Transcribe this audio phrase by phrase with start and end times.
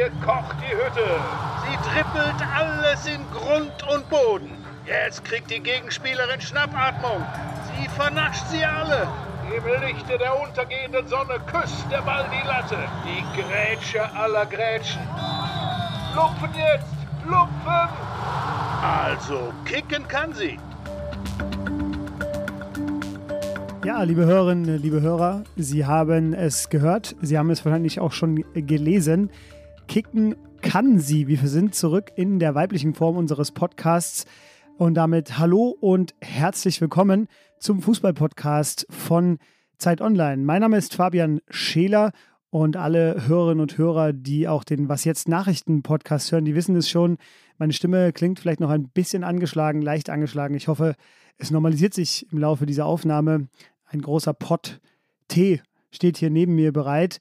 [0.00, 1.10] Hier kocht die Hütte.
[1.68, 4.50] Sie trippelt alles in Grund und Boden.
[4.86, 7.22] Jetzt kriegt die Gegenspielerin Schnappatmung.
[7.76, 9.06] Sie vernascht sie alle.
[9.54, 12.78] Im Lichte der untergehenden Sonne küsst der Ball die Latte.
[13.04, 15.02] Die Grätsche aller Grätschen.
[16.14, 16.86] Lupfen jetzt!
[17.26, 17.90] Lupfen!
[18.82, 20.58] Also, kicken kann sie.
[23.84, 28.46] Ja, liebe Hörerinnen, liebe Hörer, Sie haben es gehört, Sie haben es wahrscheinlich auch schon
[28.54, 29.30] gelesen.
[29.90, 31.26] Kicken kann sie.
[31.26, 34.24] Wir sind zurück in der weiblichen Form unseres Podcasts.
[34.78, 37.26] Und damit hallo und herzlich willkommen
[37.58, 39.38] zum Fußballpodcast von
[39.78, 40.44] Zeit Online.
[40.44, 42.12] Mein Name ist Fabian Scheler
[42.50, 46.76] und alle Hörerinnen und Hörer, die auch den Was jetzt Nachrichten Podcast hören, die wissen
[46.76, 47.18] es schon.
[47.58, 50.54] Meine Stimme klingt vielleicht noch ein bisschen angeschlagen, leicht angeschlagen.
[50.54, 50.94] Ich hoffe,
[51.36, 53.48] es normalisiert sich im Laufe dieser Aufnahme.
[53.86, 54.80] Ein großer Pott
[55.26, 57.18] Tee steht hier neben mir bereit.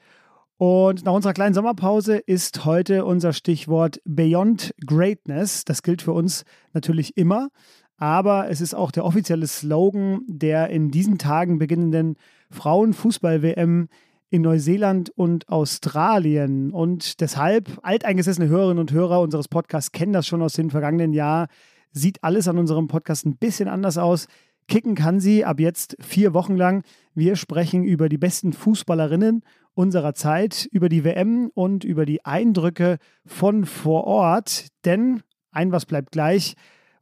[0.60, 5.64] Und nach unserer kleinen Sommerpause ist heute unser Stichwort Beyond Greatness.
[5.64, 6.44] Das gilt für uns
[6.74, 7.48] natürlich immer,
[7.96, 12.18] aber es ist auch der offizielle Slogan der in diesen Tagen beginnenden
[12.52, 13.88] Frauenfußball-WM
[14.32, 16.74] in Neuseeland und Australien.
[16.74, 21.48] Und deshalb, alteingesessene Hörerinnen und Hörer unseres Podcasts kennen das schon aus dem vergangenen Jahr,
[21.94, 24.28] sieht alles an unserem Podcast ein bisschen anders aus.
[24.68, 26.84] Kicken kann sie ab jetzt vier Wochen lang.
[27.16, 29.42] Wir sprechen über die besten Fußballerinnen
[29.80, 34.68] unserer Zeit, über die WM und über die Eindrücke von vor Ort.
[34.84, 36.56] Denn ein was bleibt gleich.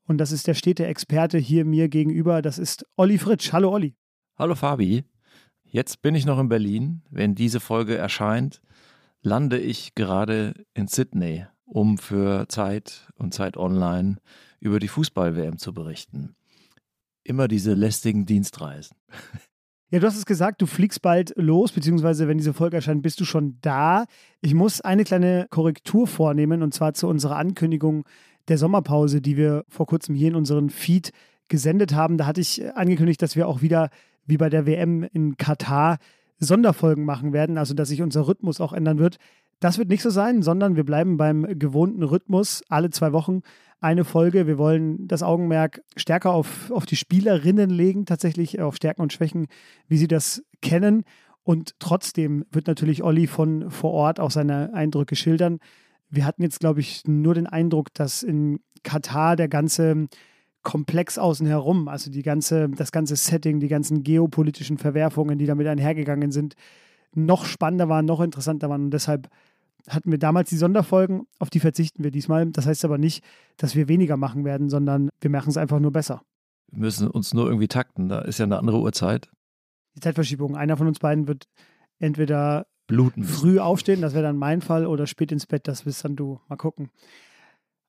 [0.03, 2.43] Und das ist der stete Experte hier mir gegenüber.
[2.43, 3.51] Das ist Olli Fritsch.
[3.51, 3.95] Hallo Olli.
[4.37, 5.03] Hallo Fabi.
[5.63, 7.01] Jetzt bin ich noch in Berlin.
[7.09, 8.61] Wenn diese Folge erscheint,
[9.23, 14.17] lande ich gerade in Sydney, um für Zeit und Zeit Online
[14.59, 16.35] über die Fußball-WM zu berichten.
[17.23, 18.95] Immer diese lästigen Dienstreisen.
[19.89, 23.21] Ja, du hast es gesagt, du fliegst bald los, beziehungsweise wenn diese Folge erscheint, bist
[23.21, 24.03] du schon da.
[24.41, 28.03] Ich muss eine kleine Korrektur vornehmen und zwar zu unserer Ankündigung
[28.49, 31.11] der Sommerpause, die wir vor kurzem hier in unseren Feed
[31.47, 32.17] gesendet haben.
[32.17, 33.89] Da hatte ich angekündigt, dass wir auch wieder
[34.25, 35.99] wie bei der WM in Katar
[36.37, 39.15] Sonderfolgen machen werden, also dass sich unser Rhythmus auch ändern wird.
[39.61, 43.41] Das wird nicht so sein, sondern wir bleiben beim gewohnten Rhythmus alle zwei Wochen
[43.79, 44.47] eine Folge.
[44.47, 49.47] Wir wollen das Augenmerk stärker auf, auf die Spielerinnen legen, tatsächlich auf Stärken und Schwächen,
[49.87, 51.03] wie sie das kennen.
[51.43, 55.59] Und trotzdem wird natürlich Olli von vor Ort auch seine Eindrücke schildern.
[56.09, 60.07] Wir hatten jetzt, glaube ich, nur den Eindruck, dass in Katar der ganze
[60.63, 65.67] Komplex außen herum, also die ganze, das ganze Setting, die ganzen geopolitischen Verwerfungen, die damit
[65.67, 66.55] einhergegangen sind,
[67.13, 68.85] noch spannender waren, noch interessanter waren.
[68.85, 69.29] Und deshalb
[69.89, 72.45] hatten wir damals die Sonderfolgen, auf die verzichten wir diesmal.
[72.51, 73.23] Das heißt aber nicht,
[73.57, 76.21] dass wir weniger machen werden, sondern wir machen es einfach nur besser.
[76.71, 79.29] Wir müssen uns nur irgendwie takten, da ist ja eine andere Uhrzeit.
[79.95, 80.55] Die Zeitverschiebung.
[80.55, 81.45] Einer von uns beiden wird
[81.99, 83.23] entweder Bluten.
[83.23, 86.39] früh aufstehen, das wäre dann mein Fall, oder spät ins Bett, das bist dann du.
[86.49, 86.89] Mal gucken.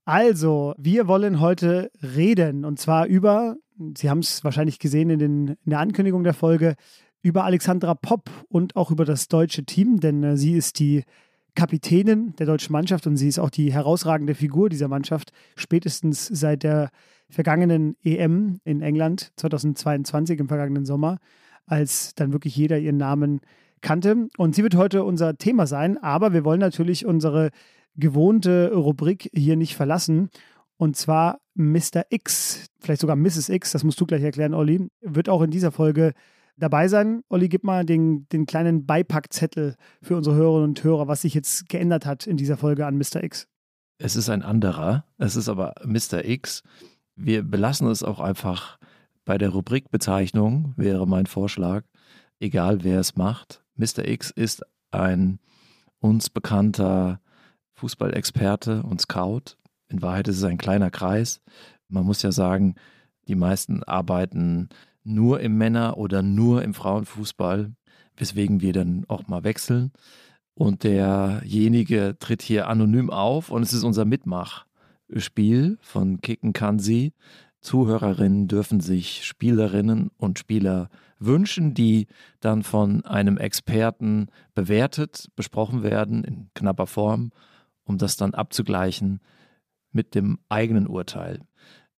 [0.04, 3.56] Also, wir wollen heute reden und zwar über,
[3.96, 6.76] Sie haben es wahrscheinlich gesehen in, den, in der Ankündigung der Folge,
[7.22, 11.04] über Alexandra Popp und auch über das deutsche Team, denn äh, sie ist die
[11.58, 16.62] Kapitänin der deutschen Mannschaft und sie ist auch die herausragende Figur dieser Mannschaft, spätestens seit
[16.62, 16.90] der
[17.28, 21.18] vergangenen EM in England 2022 im vergangenen Sommer,
[21.66, 23.40] als dann wirklich jeder ihren Namen
[23.80, 24.28] kannte.
[24.36, 27.50] Und sie wird heute unser Thema sein, aber wir wollen natürlich unsere
[27.96, 30.30] gewohnte Rubrik hier nicht verlassen.
[30.76, 32.04] Und zwar Mr.
[32.10, 33.48] X, vielleicht sogar Mrs.
[33.48, 36.12] X, das musst du gleich erklären, Olli, wird auch in dieser Folge
[36.58, 37.22] dabei sein.
[37.28, 41.68] Olli, gib mal den, den kleinen Beipackzettel für unsere Hörerinnen und Hörer, was sich jetzt
[41.68, 43.22] geändert hat in dieser Folge an Mr.
[43.22, 43.46] X.
[43.98, 46.24] Es ist ein anderer, es ist aber Mr.
[46.24, 46.62] X.
[47.16, 48.78] Wir belassen es auch einfach
[49.24, 51.84] bei der Rubrikbezeichnung, wäre mein Vorschlag,
[52.38, 53.62] egal wer es macht.
[53.74, 54.06] Mr.
[54.06, 55.40] X ist ein
[56.00, 57.20] uns bekannter
[57.74, 59.56] Fußballexperte und Scout.
[59.88, 61.40] In Wahrheit ist es ein kleiner Kreis.
[61.88, 62.76] Man muss ja sagen,
[63.26, 64.68] die meisten arbeiten
[65.04, 67.72] nur im Männer- oder nur im Frauenfußball,
[68.16, 69.92] weswegen wir dann auch mal wechseln.
[70.54, 77.12] Und derjenige tritt hier anonym auf und es ist unser Mitmachspiel von Kicken kann sie.
[77.60, 82.06] Zuhörerinnen dürfen sich Spielerinnen und Spieler wünschen, die
[82.40, 87.30] dann von einem Experten bewertet, besprochen werden in knapper Form,
[87.84, 89.20] um das dann abzugleichen
[89.92, 91.40] mit dem eigenen Urteil.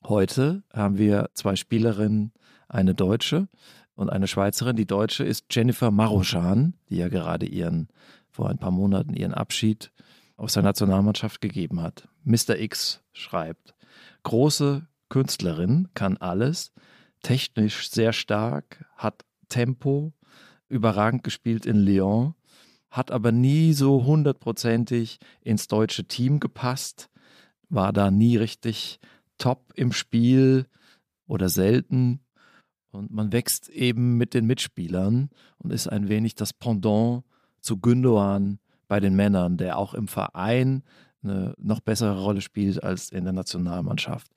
[0.04, 2.32] Heute haben wir zwei Spielerinnen
[2.70, 3.48] eine Deutsche
[3.94, 4.76] und eine Schweizerin.
[4.76, 7.88] Die Deutsche ist Jennifer Marochan, die ja gerade ihren,
[8.30, 9.92] vor ein paar Monaten ihren Abschied
[10.36, 12.08] aus der Nationalmannschaft gegeben hat.
[12.24, 12.58] Mr.
[12.58, 13.74] X schreibt,
[14.22, 16.72] große Künstlerin, kann alles,
[17.22, 20.14] technisch sehr stark, hat Tempo,
[20.68, 22.34] überragend gespielt in Lyon,
[22.90, 27.10] hat aber nie so hundertprozentig ins deutsche Team gepasst,
[27.68, 28.98] war da nie richtig
[29.38, 30.66] top im Spiel
[31.26, 32.20] oder selten.
[32.92, 37.22] Und man wächst eben mit den Mitspielern und ist ein wenig das Pendant
[37.60, 38.58] zu Gündoğan
[38.88, 40.82] bei den Männern, der auch im Verein
[41.22, 44.32] eine noch bessere Rolle spielt als in der Nationalmannschaft.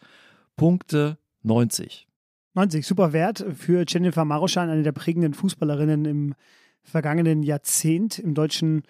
[0.56, 2.08] Punkte 90.
[2.54, 6.36] 90, super Wert für Jennifer Maroschan, eine der prägenden Fußballerinnen im
[6.84, 8.84] vergangenen Jahrzehnt im deutschen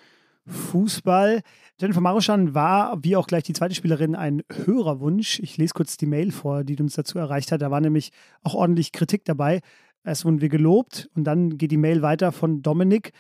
[0.47, 1.41] Fußball.
[1.79, 5.39] Jennifer Maroschan war, wie auch gleich die zweite Spielerin, ein Hörerwunsch.
[5.39, 7.61] Ich lese kurz die Mail vor, die uns dazu erreicht hat.
[7.61, 8.11] Da war nämlich
[8.43, 9.61] auch ordentlich Kritik dabei.
[10.03, 13.13] Erst wurden wir gelobt und dann geht die Mail weiter von Dominik.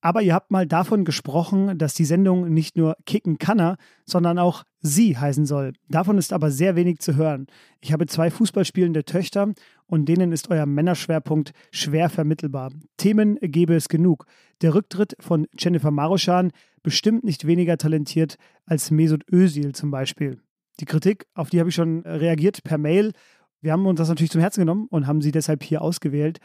[0.00, 4.62] Aber ihr habt mal davon gesprochen, dass die Sendung nicht nur Kicken Kanner, sondern auch
[4.80, 5.72] Sie heißen soll.
[5.88, 7.46] Davon ist aber sehr wenig zu hören.
[7.80, 9.52] Ich habe zwei Fußballspielende Töchter
[9.86, 12.70] und denen ist euer Männerschwerpunkt schwer vermittelbar.
[12.96, 14.26] Themen gäbe es genug.
[14.62, 16.52] Der Rücktritt von Jennifer Maroschan
[16.84, 18.36] bestimmt nicht weniger talentiert
[18.66, 20.40] als Mesut Özil zum Beispiel.
[20.78, 23.12] Die Kritik, auf die habe ich schon reagiert per Mail.
[23.60, 26.38] Wir haben uns das natürlich zum Herzen genommen und haben sie deshalb hier ausgewählt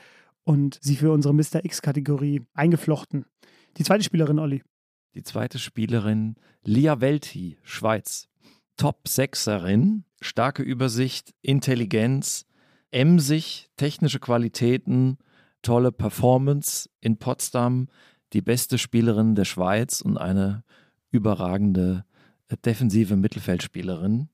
[0.44, 1.64] und sie für unsere Mr.
[1.64, 3.26] X-Kategorie eingeflochten.
[3.78, 4.64] Die zweite Spielerin, Olli.
[5.16, 8.28] Die zweite Spielerin, Lia Welti, Schweiz.
[8.78, 12.46] Top-Sechserin, starke Übersicht, Intelligenz,
[12.92, 15.18] emsig, technische Qualitäten,
[15.62, 17.88] tolle Performance in Potsdam,
[18.34, 20.64] die beste Spielerin der Schweiz und eine
[21.12, 22.06] überragende
[22.48, 24.30] äh, defensive Mittelfeldspielerin.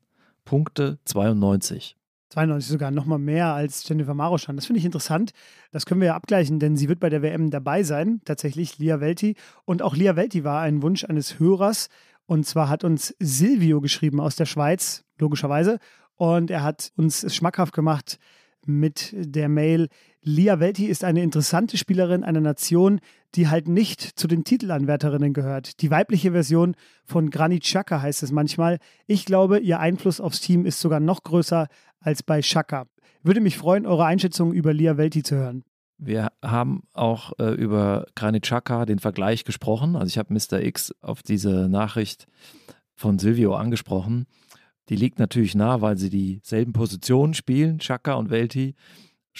[0.46, 1.99] Punkte 92.
[2.30, 4.56] 92 sogar noch mal mehr als Jennifer Maroschan.
[4.56, 5.32] Das finde ich interessant.
[5.72, 9.00] Das können wir ja abgleichen, denn sie wird bei der WM dabei sein, tatsächlich, Lia
[9.00, 9.36] Welti.
[9.66, 11.90] Und auch Lia Welti war ein Wunsch eines Hörers.
[12.26, 15.80] Und zwar hat uns Silvio geschrieben aus der Schweiz, logischerweise.
[16.16, 18.20] Und er hat uns es schmackhaft gemacht
[18.66, 19.90] mit der Mail.
[20.22, 23.00] Lia Welti ist eine interessante Spielerin einer Nation,
[23.36, 25.82] die halt nicht zu den Titelanwärterinnen gehört.
[25.82, 26.76] Die weibliche Version
[27.06, 28.80] von Granit Xhaka heißt es manchmal.
[29.08, 31.68] Ich glaube, ihr Einfluss aufs Team ist sogar noch größer
[32.00, 32.86] als bei Shaka.
[33.24, 35.64] Würde mich freuen, eure Einschätzung über Lia Welti zu hören.
[35.98, 39.96] Wir haben auch äh, über Granit Xhaka den Vergleich gesprochen.
[39.96, 40.62] Also ich habe Mr.
[40.62, 42.28] X auf diese Nachricht
[42.96, 44.26] von Silvio angesprochen.
[44.90, 48.76] Die liegt natürlich nah, weil sie dieselben Positionen spielen, Xhaka und Welti.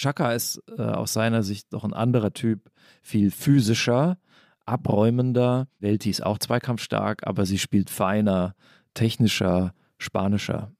[0.00, 2.70] Xhaka ist äh, aus seiner Sicht doch ein anderer Typ,
[3.02, 4.16] viel physischer,
[4.64, 5.68] abräumender.
[5.78, 8.54] Welti ist auch zweikampfstark, aber sie spielt feiner,
[8.94, 10.72] technischer, spanischer.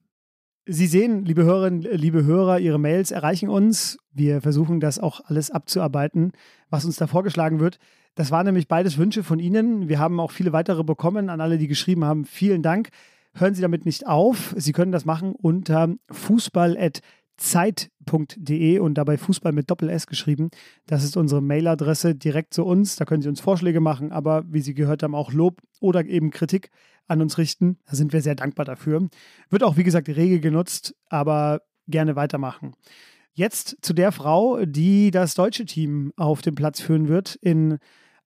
[0.65, 3.99] Sie sehen, liebe Hörerinnen, liebe Hörer, Ihre Mails erreichen uns.
[4.11, 6.33] Wir versuchen das auch alles abzuarbeiten,
[6.71, 7.79] was uns da vorgeschlagen wird.
[8.15, 9.91] Das waren nämlich beides Wünsche von Ihnen.
[9.91, 11.29] Wir haben auch viele weitere bekommen.
[11.29, 12.89] An alle, die geschrieben haben, vielen Dank.
[13.35, 14.55] Hören Sie damit nicht auf.
[14.57, 20.51] Sie können das machen unter fußball.zeit.de und dabei Fußball mit Doppel-S geschrieben.
[20.87, 22.97] Das ist unsere Mailadresse direkt zu uns.
[22.97, 26.31] Da können Sie uns Vorschläge machen, aber wie Sie gehört haben, auch Lob oder eben
[26.31, 26.71] Kritik
[27.07, 27.79] an uns richten.
[27.87, 29.09] Da sind wir sehr dankbar dafür.
[29.49, 32.75] Wird auch, wie gesagt, rege genutzt, aber gerne weitermachen.
[33.33, 37.79] Jetzt zu der Frau, die das deutsche Team auf den Platz führen wird in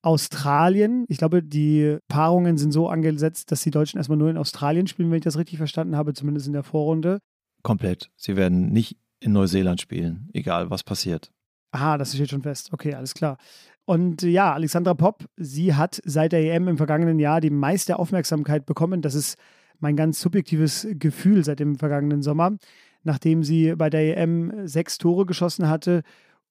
[0.02, 1.06] Australien.
[1.08, 5.10] Ich glaube, die Paarungen sind so angesetzt, dass die Deutschen erstmal nur in Australien spielen,
[5.10, 7.20] wenn ich das richtig verstanden habe, zumindest in der Vorrunde.
[7.62, 8.10] Komplett.
[8.16, 11.32] Sie werden nicht in Neuseeland spielen, egal was passiert.
[11.72, 12.72] Aha, das steht schon fest.
[12.72, 13.38] Okay, alles klar.
[13.86, 18.66] Und ja, Alexandra Popp, sie hat seit der EM im vergangenen Jahr die meiste Aufmerksamkeit
[18.66, 19.02] bekommen.
[19.02, 19.36] Das ist
[19.80, 22.56] mein ganz subjektives Gefühl seit dem vergangenen Sommer,
[23.02, 26.02] nachdem sie bei der EM sechs Tore geschossen hatte,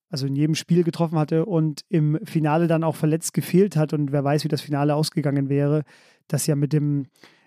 [0.09, 3.93] also in jedem Spiel getroffen hatte und im Finale dann auch verletzt gefehlt hat.
[3.93, 5.83] Und wer weiß, wie das Finale ausgegangen wäre,
[6.27, 7.05] das ja mit dem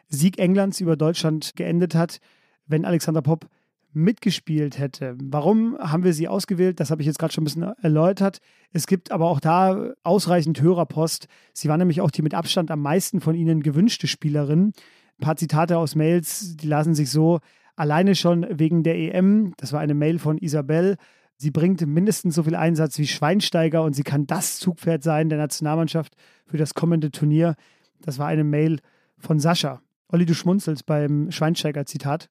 [0.08, 2.18] Sieg Englands über Deutschland geendet hat,
[2.66, 3.48] wenn Alexandra Popp
[3.96, 5.16] mitgespielt hätte.
[5.22, 6.80] Warum haben wir sie ausgewählt?
[6.80, 8.40] Das habe ich jetzt gerade schon ein bisschen erläutert.
[8.72, 11.28] Es gibt aber auch da ausreichend Hörerpost.
[11.54, 14.72] Sie war nämlich auch die mit Abstand am meisten von ihnen gewünschte Spielerin.
[15.18, 17.40] Ein paar Zitate aus Mails, die lasen sich so
[17.74, 19.54] alleine schon wegen der EM.
[19.56, 20.96] Das war eine Mail von Isabel.
[21.38, 25.38] Sie bringt mindestens so viel Einsatz wie Schweinsteiger und sie kann das Zugpferd sein der
[25.38, 26.14] Nationalmannschaft
[26.46, 27.54] für das kommende Turnier.
[28.02, 28.80] Das war eine Mail
[29.18, 29.80] von Sascha.
[30.08, 32.28] Olli, du schmunzelst beim Schweinsteiger-Zitat.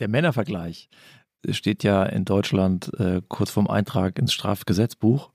[0.00, 0.88] Der Männervergleich
[1.50, 5.30] steht ja in Deutschland äh, kurz vorm Eintrag ins Strafgesetzbuch.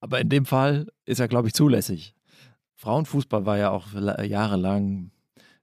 [0.00, 2.14] Aber in dem Fall ist er, glaube ich, zulässig.
[2.76, 3.88] Frauenfußball war ja auch
[4.22, 5.10] jahrelang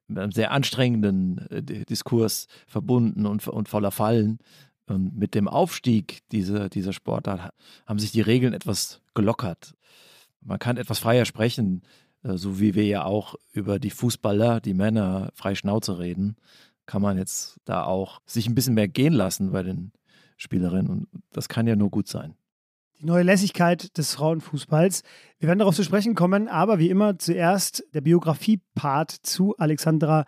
[0.07, 4.39] mit einem sehr anstrengenden äh, Diskurs verbunden und, und voller Fallen.
[4.87, 7.53] Und mit dem Aufstieg dieser, dieser Sportart
[7.87, 9.75] haben sich die Regeln etwas gelockert.
[10.41, 11.83] Man kann etwas freier sprechen,
[12.23, 16.35] äh, so wie wir ja auch über die Fußballer, die Männer, frei Schnauze reden
[16.85, 19.91] kann man jetzt da auch sich ein bisschen mehr gehen lassen bei den
[20.37, 20.89] Spielerinnen.
[20.89, 22.35] Und das kann ja nur gut sein.
[22.99, 25.01] die neue Lässigkeit des Frauenfußballs.
[25.39, 30.25] Wir werden darauf zu sprechen kommen, aber wie immer zuerst der Biografie-Part zu Alexandra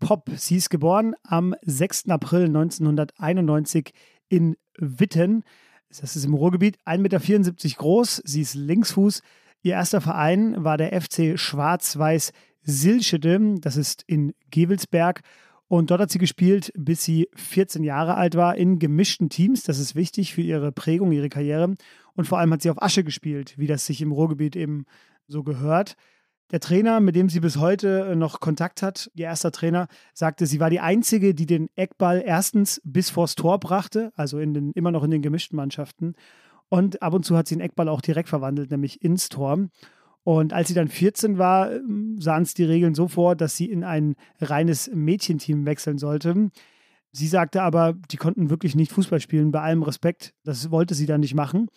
[0.00, 0.30] Popp.
[0.36, 2.08] Sie ist geboren am 6.
[2.08, 3.92] April 1991
[4.28, 5.44] in Witten.
[5.88, 8.22] Das ist im Ruhrgebiet, 1,74 Meter groß.
[8.24, 9.22] Sie ist Linksfuß.
[9.62, 13.56] Ihr erster Verein war der FC Schwarz-Weiß Silschede.
[13.60, 15.20] Das ist in Gewelsberg.
[15.70, 19.62] Und dort hat sie gespielt, bis sie 14 Jahre alt war, in gemischten Teams.
[19.62, 21.76] Das ist wichtig für ihre Prägung, ihre Karriere.
[22.16, 24.84] Und vor allem hat sie auf Asche gespielt, wie das sich im Ruhrgebiet eben
[25.28, 25.94] so gehört.
[26.50, 30.58] Der Trainer, mit dem sie bis heute noch Kontakt hat, ihr erster Trainer, sagte, sie
[30.58, 34.90] war die Einzige, die den Eckball erstens bis vors Tor brachte, also in den, immer
[34.90, 36.14] noch in den gemischten Mannschaften.
[36.68, 39.68] Und ab und zu hat sie den Eckball auch direkt verwandelt, nämlich ins Tor.
[40.22, 43.70] Und als sie dann 14 war, ähm, sahen es die Regeln so vor, dass sie
[43.70, 46.50] in ein reines Mädchenteam wechseln sollte.
[47.12, 50.34] Sie sagte aber, die konnten wirklich nicht Fußball spielen, bei allem Respekt.
[50.44, 51.68] Das wollte sie dann nicht machen.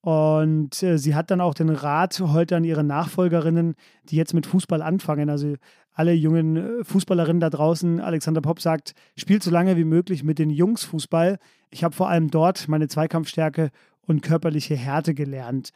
[0.00, 4.46] Und äh, sie hat dann auch den Rat heute an ihre Nachfolgerinnen, die jetzt mit
[4.46, 5.28] Fußball anfangen.
[5.28, 5.56] Also
[5.92, 10.38] alle jungen äh, Fußballerinnen da draußen, Alexander Popp sagt, spielt so lange wie möglich mit
[10.38, 11.38] den Jungs Fußball.
[11.70, 13.70] Ich habe vor allem dort meine Zweikampfstärke
[14.06, 15.70] und körperliche Härte gelernt.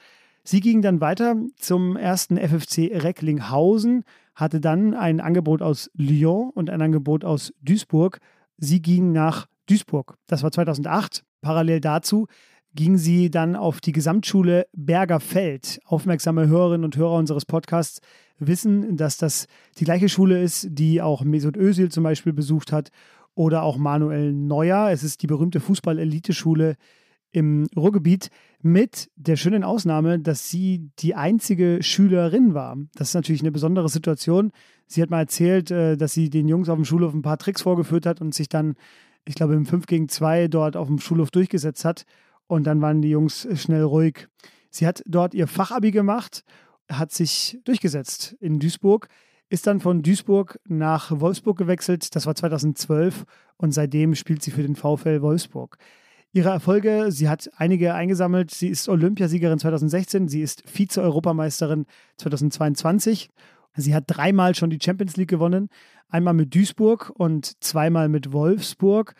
[0.44, 6.68] Sie ging dann weiter zum ersten FFC Recklinghausen, hatte dann ein Angebot aus Lyon und
[6.68, 8.18] ein Angebot aus Duisburg.
[8.56, 10.16] Sie ging nach Duisburg.
[10.26, 11.22] Das war 2008.
[11.40, 12.26] Parallel dazu
[12.74, 15.80] ging sie dann auf die Gesamtschule Bergerfeld.
[15.84, 18.00] Aufmerksame Hörerinnen und Hörer unseres Podcasts
[18.38, 19.46] wissen, dass das
[19.78, 22.90] die gleiche Schule ist, die auch Mesut Özil zum Beispiel besucht hat
[23.34, 24.90] oder auch Manuel Neuer.
[24.90, 26.76] Es ist die berühmte Fußball-Eliteschule
[27.32, 28.28] im Ruhrgebiet
[28.60, 32.76] mit der schönen Ausnahme, dass sie die einzige Schülerin war.
[32.94, 34.52] Das ist natürlich eine besondere Situation.
[34.86, 37.62] Sie hat mal erzählt, äh, dass sie den Jungs auf dem Schulhof ein paar Tricks
[37.62, 38.74] vorgeführt hat und sich dann,
[39.24, 42.04] ich glaube, im 5 gegen 2 dort auf dem Schulhof durchgesetzt hat.
[42.46, 44.28] Und dann waren die Jungs schnell ruhig.
[44.70, 46.44] Sie hat dort ihr Fachabi gemacht,
[46.90, 49.08] hat sich durchgesetzt in Duisburg,
[49.48, 52.14] ist dann von Duisburg nach Wolfsburg gewechselt.
[52.14, 53.24] Das war 2012
[53.56, 55.78] und seitdem spielt sie für den VfL Wolfsburg.
[56.34, 58.50] Ihre Erfolge, sie hat einige eingesammelt.
[58.50, 61.84] Sie ist Olympiasiegerin 2016, sie ist Vize-Europameisterin
[62.16, 63.28] 2022.
[63.76, 65.68] Sie hat dreimal schon die Champions League gewonnen,
[66.08, 69.14] einmal mit Duisburg und zweimal mit Wolfsburg.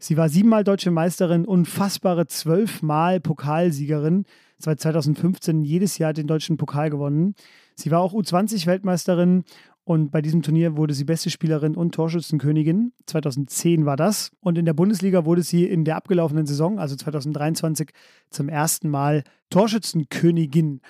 [0.00, 4.24] Sie war siebenmal deutsche Meisterin, unfassbare zwölfmal Pokalsiegerin.
[4.58, 7.34] Seit 2015 jedes Jahr den deutschen Pokal gewonnen.
[7.76, 9.44] Sie war auch U20-Weltmeisterin
[9.86, 12.92] und bei diesem Turnier wurde sie beste Spielerin und Torschützenkönigin.
[13.06, 14.32] 2010 war das.
[14.40, 17.90] Und in der Bundesliga wurde sie in der abgelaufenen Saison, also 2023,
[18.30, 20.80] zum ersten Mal Torschützenkönigin.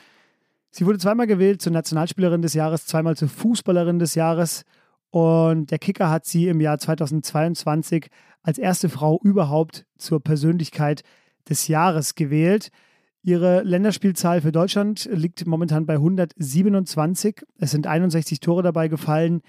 [0.70, 4.64] Sie wurde zweimal gewählt zur Nationalspielerin des Jahres, zweimal zur Fußballerin des Jahres.
[5.10, 8.08] Und der Kicker hat sie im Jahr 2022
[8.42, 11.02] als erste Frau überhaupt zur Persönlichkeit
[11.46, 12.70] des Jahres gewählt.
[13.26, 17.42] Ihre Länderspielzahl für Deutschland liegt momentan bei 127.
[17.58, 19.40] Es sind 61 Tore dabei gefallen.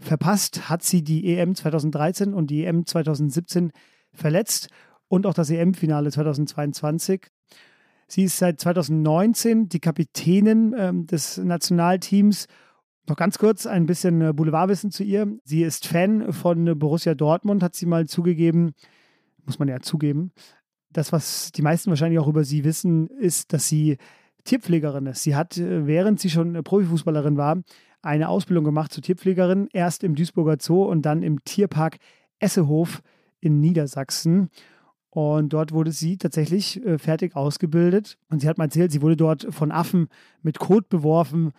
[0.00, 3.70] Verpasst hat sie die EM 2013 und die EM 2017
[4.12, 4.68] verletzt
[5.06, 7.28] und auch das EM-Finale 2022.
[8.08, 12.48] Sie ist seit 2019 die Kapitänin äh, des Nationalteams.
[13.08, 15.28] Noch ganz kurz ein bisschen äh, Boulevardwissen zu ihr.
[15.44, 18.72] Sie ist Fan von Borussia Dortmund, hat sie mal zugegeben.
[19.46, 20.32] Muss man ja zugeben
[20.92, 23.96] das, was die meisten wahrscheinlich auch über sie wissen, ist, dass sie
[24.44, 25.22] Tierpflegerin ist.
[25.22, 27.62] Sie hat, äh, während sie schon Profifußballerin war,
[28.02, 31.98] eine Ausbildung gemacht zur Tierpflegerin, erst im Duisburger Zoo und dann im Tierpark
[32.38, 33.02] Essehof
[33.40, 34.48] in Niedersachsen.
[35.10, 38.16] Und dort wurde sie tatsächlich äh, fertig ausgebildet.
[38.30, 40.08] Und sie hat mal erzählt, sie wurde dort von Affen
[40.42, 41.52] mit Kot beworfen.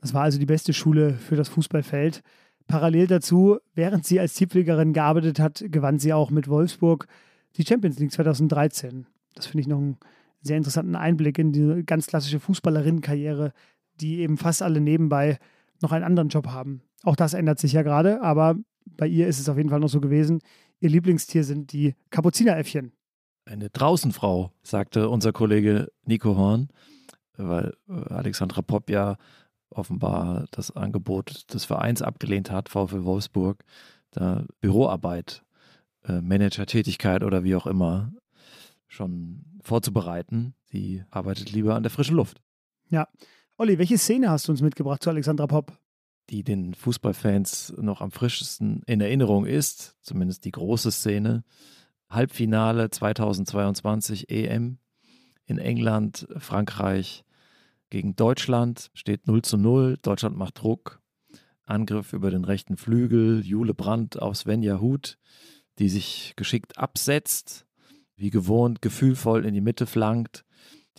[0.00, 2.22] Das war also die beste Schule für das Fußballfeld.
[2.66, 7.06] Parallel dazu, während sie als Tierpflegerin gearbeitet hat, gewann sie auch mit Wolfsburg
[7.56, 9.06] die Champions League 2013.
[9.34, 9.98] Das finde ich noch einen
[10.40, 13.52] sehr interessanten Einblick in die ganz klassische Fußballerinnenkarriere,
[14.00, 15.38] die eben fast alle nebenbei
[15.80, 16.82] noch einen anderen Job haben.
[17.02, 18.56] Auch das ändert sich ja gerade, aber
[18.86, 20.40] bei ihr ist es auf jeden Fall noch so gewesen.
[20.80, 22.92] Ihr Lieblingstier sind die Kapuzineräffchen.
[23.46, 26.68] Eine Draußenfrau, sagte unser Kollege Nico Horn,
[27.36, 29.16] weil äh, Alexandra Popp ja
[29.70, 33.64] offenbar das Angebot des Vereins abgelehnt hat, VfL Wolfsburg,
[34.12, 35.43] da Büroarbeit
[36.04, 38.12] äh, Managertätigkeit oder wie auch immer
[38.86, 40.54] schon vorzubereiten.
[40.64, 42.40] Sie arbeitet lieber an der frischen Luft.
[42.88, 43.08] Ja.
[43.56, 45.78] Olli, welche Szene hast du uns mitgebracht zu Alexandra Popp?
[46.30, 51.44] Die den Fußballfans noch am frischesten in Erinnerung ist, zumindest die große Szene.
[52.08, 54.78] Halbfinale 2022 EM
[55.46, 57.24] in England, Frankreich
[57.90, 59.98] gegen Deutschland, steht 0 zu 0.
[60.00, 61.00] Deutschland macht Druck.
[61.64, 65.18] Angriff über den rechten Flügel, Jule Brandt auf Svenja Huth
[65.78, 67.66] die sich geschickt absetzt,
[68.16, 70.44] wie gewohnt gefühlvoll in die Mitte flankt.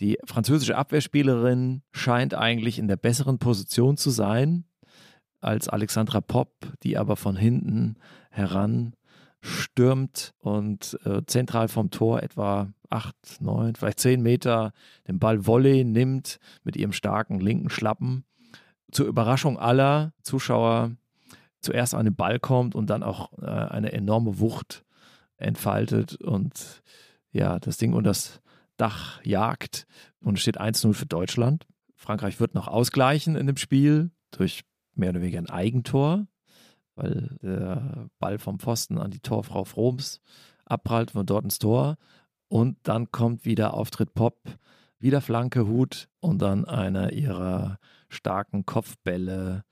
[0.00, 4.64] Die französische Abwehrspielerin scheint eigentlich in der besseren Position zu sein
[5.40, 7.96] als Alexandra Popp, die aber von hinten
[8.30, 8.94] heran
[9.40, 14.72] stürmt und äh, zentral vom Tor etwa acht, neun, vielleicht zehn Meter
[15.08, 18.24] den Ball Volley nimmt mit ihrem starken linken Schlappen.
[18.90, 20.96] Zur Überraschung aller Zuschauer
[21.66, 24.84] zuerst an den Ball kommt und dann auch äh, eine enorme Wucht
[25.36, 26.82] entfaltet und
[27.32, 28.40] ja, das Ding unter das
[28.76, 29.86] Dach jagt
[30.20, 31.66] und steht 1-0 für Deutschland.
[31.94, 36.26] Frankreich wird noch ausgleichen in dem Spiel durch mehr oder weniger ein Eigentor,
[36.94, 40.20] weil der Ball vom Pfosten an die Torfrau Froms
[40.64, 41.96] abprallt von dort ins Tor.
[42.48, 44.40] Und dann kommt wieder Auftritt Pop,
[44.98, 49.64] wieder Flanke, Hut und dann einer ihrer starken Kopfbälle.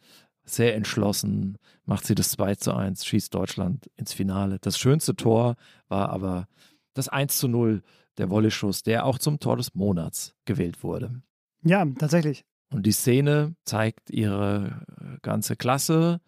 [0.44, 4.58] Sehr entschlossen macht sie das 2 zu 1, schießt Deutschland ins Finale.
[4.60, 5.56] Das schönste Tor
[5.88, 6.48] war aber
[6.92, 7.82] das 1 zu 0,
[8.18, 11.22] der Wolleschuss, der auch zum Tor des Monats gewählt wurde.
[11.62, 12.44] Ja, tatsächlich.
[12.70, 16.20] Und die Szene zeigt ihre äh, ganze Klasse.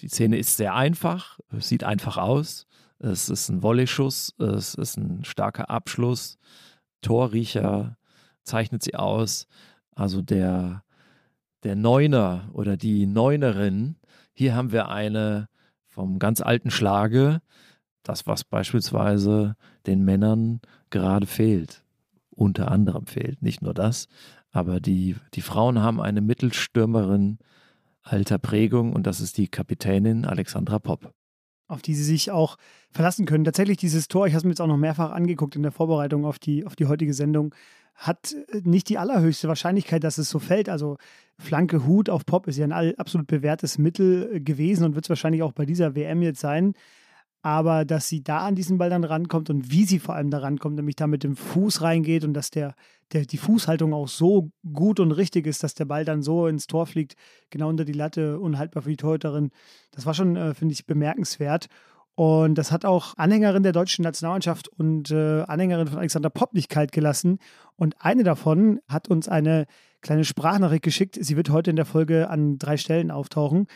[0.00, 2.66] Die Szene ist sehr einfach, sieht einfach aus.
[2.98, 6.38] Es ist ein Volley-Schuss, es ist ein starker Abschluss.
[7.02, 7.96] Torriecher
[8.44, 9.46] zeichnet sie aus.
[9.94, 10.83] Also der,
[11.64, 13.96] der Neuner oder die Neunerin.
[14.32, 15.48] Hier haben wir eine
[15.88, 17.40] vom ganz alten Schlage.
[18.02, 19.56] Das, was beispielsweise
[19.86, 21.82] den Männern gerade fehlt.
[22.30, 23.42] Unter anderem fehlt.
[23.42, 24.08] Nicht nur das,
[24.50, 27.38] aber die, die Frauen haben eine Mittelstürmerin
[28.02, 31.12] alter Prägung und das ist die Kapitänin Alexandra Popp.
[31.66, 32.56] Auf die sie sich auch
[32.90, 33.44] verlassen können.
[33.44, 36.24] Tatsächlich dieses Tor, ich habe es mir jetzt auch noch mehrfach angeguckt in der Vorbereitung
[36.24, 37.54] auf die, auf die heutige Sendung,
[37.94, 40.68] hat nicht die allerhöchste Wahrscheinlichkeit, dass es so fällt.
[40.68, 40.96] Also
[41.38, 45.42] Flanke Hut auf Pop ist ja ein absolut bewährtes Mittel gewesen und wird es wahrscheinlich
[45.42, 46.74] auch bei dieser WM jetzt sein
[47.44, 50.38] aber dass sie da an diesen Ball dann rankommt und wie sie vor allem da
[50.38, 52.74] rankommt, nämlich da mit dem Fuß reingeht und dass der,
[53.12, 56.66] der, die Fußhaltung auch so gut und richtig ist, dass der Ball dann so ins
[56.66, 57.16] Tor fliegt,
[57.50, 59.50] genau unter die Latte, unhaltbar für die Torhüterin.
[59.90, 61.66] Das war schon, äh, finde ich, bemerkenswert.
[62.16, 66.68] Und das hat auch Anhängerin der deutschen Nationalmannschaft und äh, Anhängerin von Alexander Popp nicht
[66.68, 67.38] kalt gelassen.
[67.76, 69.66] Und eine davon hat uns eine
[70.00, 71.18] kleine Sprachnachricht geschickt.
[71.20, 73.66] Sie wird heute in der Folge an drei Stellen auftauchen.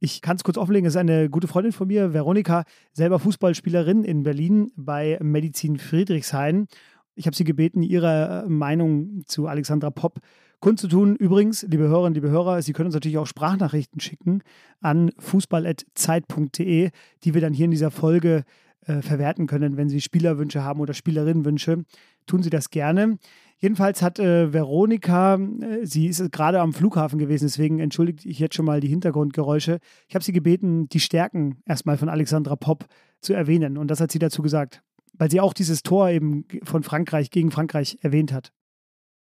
[0.00, 4.02] Ich kann es kurz offenlegen, es ist eine gute Freundin von mir, Veronika, selber Fußballspielerin
[4.02, 6.66] in Berlin bei Medizin Friedrichshain.
[7.14, 10.18] Ich habe sie gebeten, ihre Meinung zu Alexandra Popp
[10.62, 11.16] kundzutun.
[11.16, 14.42] Übrigens, liebe Hörerinnen, liebe Hörer, Sie können uns natürlich auch Sprachnachrichten schicken
[14.80, 16.90] an fußball.zeit.de,
[17.24, 18.44] die wir dann hier in dieser Folge
[18.86, 19.76] äh, verwerten können.
[19.76, 21.84] Wenn Sie Spielerwünsche haben oder Spielerinnenwünsche,
[22.26, 23.18] tun Sie das gerne.
[23.58, 28.54] Jedenfalls hat äh, Veronika, äh, sie ist gerade am Flughafen gewesen, deswegen entschuldige ich jetzt
[28.54, 29.78] schon mal die Hintergrundgeräusche.
[30.08, 32.86] Ich habe sie gebeten, die Stärken erstmal von Alexandra Popp
[33.20, 33.78] zu erwähnen.
[33.78, 37.50] Und das hat sie dazu gesagt, weil sie auch dieses Tor eben von Frankreich gegen
[37.50, 38.52] Frankreich erwähnt hat.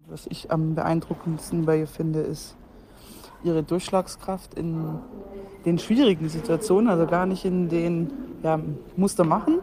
[0.09, 2.57] Was ich am beeindruckendsten bei ihr finde, ist
[3.43, 5.01] ihre Durchschlagskraft in
[5.65, 8.61] den schwierigen Situationen, also gar nicht in den ja,
[8.97, 9.59] Muster machen.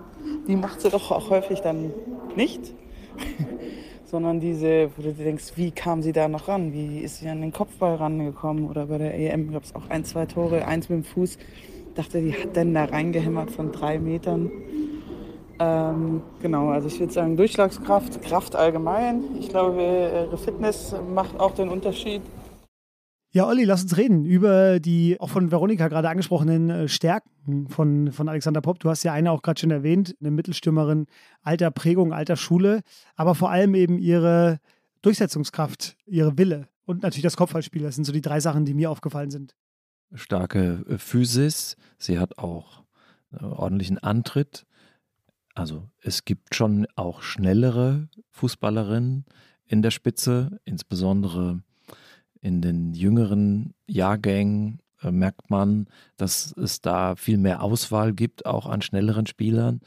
[0.47, 1.93] Die macht sie doch auch häufig dann
[2.35, 2.73] nicht
[4.05, 6.71] sondern diese, wo du denkst, wie kam sie da noch ran?
[6.71, 8.69] Wie ist sie an den Kopfball rangekommen?
[8.69, 11.37] Oder bei der EM gab es auch ein, zwei Tore, eins mit dem Fuß.
[11.37, 14.51] Ich dachte, die hat dann da reingehämmert von drei Metern.
[15.63, 19.23] Ähm, genau, also ich würde sagen Durchschlagskraft, Kraft allgemein.
[19.39, 22.21] Ich glaube, ihre Fitness macht auch den Unterschied.
[23.31, 28.11] Ja, Olli, lass uns reden über die auch von Veronika gerade angesprochenen äh, Stärken von,
[28.11, 28.79] von Alexander Popp.
[28.79, 31.07] Du hast ja eine auch gerade schon erwähnt, eine Mittelstürmerin
[31.41, 32.81] alter Prägung, alter Schule,
[33.15, 34.59] aber vor allem eben ihre
[35.01, 37.81] Durchsetzungskraft, ihre Wille und natürlich das Kopfballspiel.
[37.81, 39.55] Das sind so die drei Sachen, die mir aufgefallen sind.
[40.13, 42.83] Starke äh, Physis, sie hat auch
[43.31, 44.65] äh, ordentlichen Antritt.
[45.53, 49.25] Also es gibt schon auch schnellere Fußballerinnen
[49.65, 51.61] in der Spitze, insbesondere
[52.41, 55.87] in den jüngeren Jahrgängen äh, merkt man,
[56.17, 59.81] dass es da viel mehr Auswahl gibt, auch an schnelleren Spielern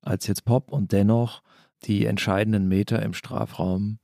[0.00, 0.70] als jetzt Pop.
[0.70, 1.42] Und dennoch
[1.84, 3.98] die entscheidenden Meter im Strafraum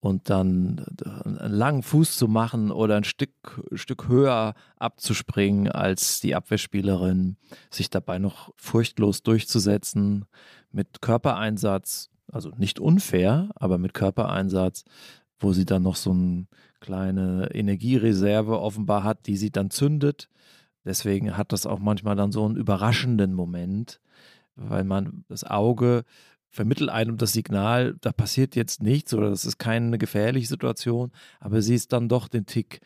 [0.00, 6.20] und dann äh, einen langen Fuß zu machen oder ein Stück, Stück höher abzuspringen als
[6.20, 7.36] die Abwehrspielerin,
[7.70, 10.26] sich dabei noch furchtlos durchzusetzen
[10.78, 14.84] mit Körpereinsatz, also nicht unfair, aber mit Körpereinsatz,
[15.40, 16.46] wo sie dann noch so eine
[16.78, 20.28] kleine Energiereserve offenbar hat, die sie dann zündet.
[20.84, 24.00] Deswegen hat das auch manchmal dann so einen überraschenden Moment,
[24.54, 26.04] weil man das Auge
[26.48, 31.10] vermittelt einem das Signal, da passiert jetzt nichts oder das ist keine gefährliche Situation,
[31.40, 32.82] aber sie ist dann doch den Tick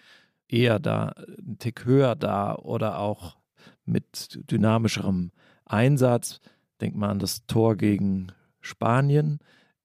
[0.48, 1.09] eher da,
[1.46, 3.37] einen Tick höher da oder auch
[3.85, 5.31] mit dynamischerem
[5.66, 6.40] Einsatz.
[6.83, 9.38] Denkt man an das Tor gegen Spanien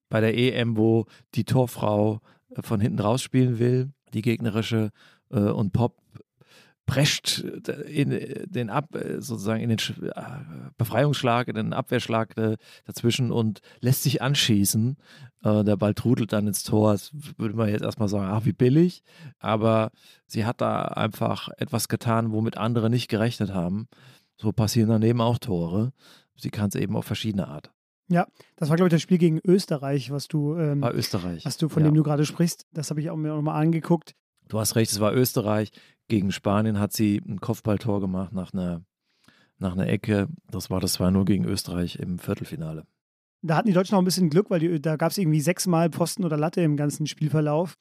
[0.10, 1.06] bei der EM, wo
[1.36, 2.22] die Torfrau
[2.56, 4.90] äh, von hinten rausspielen will, die gegnerische,
[5.30, 6.02] äh, und Pop
[6.88, 9.78] prescht in den Ab, sozusagen in den
[10.78, 12.34] Befreiungsschlag, in den Abwehrschlag
[12.86, 14.96] dazwischen und lässt sich anschießen.
[15.44, 16.94] Der Ball trudelt dann ins Tor.
[16.94, 19.04] Das würde man jetzt erstmal sagen, ach, wie billig.
[19.40, 19.92] Aber
[20.28, 23.90] sie hat da einfach etwas getan, womit andere nicht gerechnet haben.
[24.38, 25.92] So passieren daneben auch Tore.
[26.38, 27.72] Sie kann es eben auf verschiedene Art.
[28.10, 31.46] Ja, das war, glaube ich, das Spiel gegen Österreich, was du, ähm, war Österreich.
[31.46, 31.90] Was du, von ja.
[31.90, 32.66] dem du gerade sprichst.
[32.72, 34.16] Das habe ich auch mir nochmal angeguckt.
[34.48, 35.72] Du hast recht, es war Österreich.
[36.08, 38.82] Gegen Spanien hat sie ein Kopfballtor gemacht nach einer,
[39.58, 40.30] nach einer Ecke.
[40.50, 42.86] Das war das war nur gegen Österreich im Viertelfinale.
[43.42, 45.90] Da hatten die Deutschen auch ein bisschen Glück, weil die, da gab es irgendwie sechsmal
[45.90, 47.76] Posten oder Latte im ganzen Spielverlauf.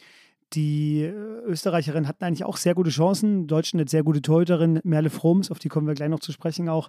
[0.52, 1.12] Die äh,
[1.44, 3.42] Österreicherinnen hatten eigentlich auch sehr gute Chancen.
[3.42, 6.32] Die Deutschen eine sehr gute Torhüterin, Merle Froms, auf die kommen wir gleich noch zu
[6.32, 6.88] sprechen, auch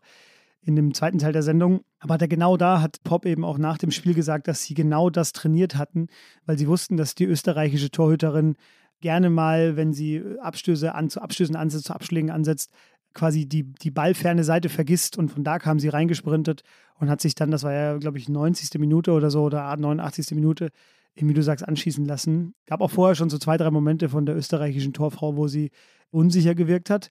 [0.61, 1.81] in dem zweiten Teil der Sendung.
[1.99, 5.09] Aber da genau da hat Pop eben auch nach dem Spiel gesagt, dass sie genau
[5.09, 6.07] das trainiert hatten,
[6.45, 8.55] weil sie wussten, dass die österreichische Torhüterin
[9.01, 12.71] gerne mal, wenn sie Abstöße an, zu Abstößen ansetzt, zu Abschlägen ansetzt,
[13.13, 16.63] quasi die, die ballferne Seite vergisst und von da kam sie reingesprintet
[16.99, 18.79] und hat sich dann, das war ja, glaube ich, 90.
[18.79, 20.31] Minute oder so oder 89.
[20.31, 20.69] Minute,
[21.15, 22.53] wie du sagst, anschießen lassen.
[22.67, 25.71] Gab auch vorher schon so zwei, drei Momente von der österreichischen Torfrau, wo sie
[26.11, 27.09] unsicher gewirkt hat.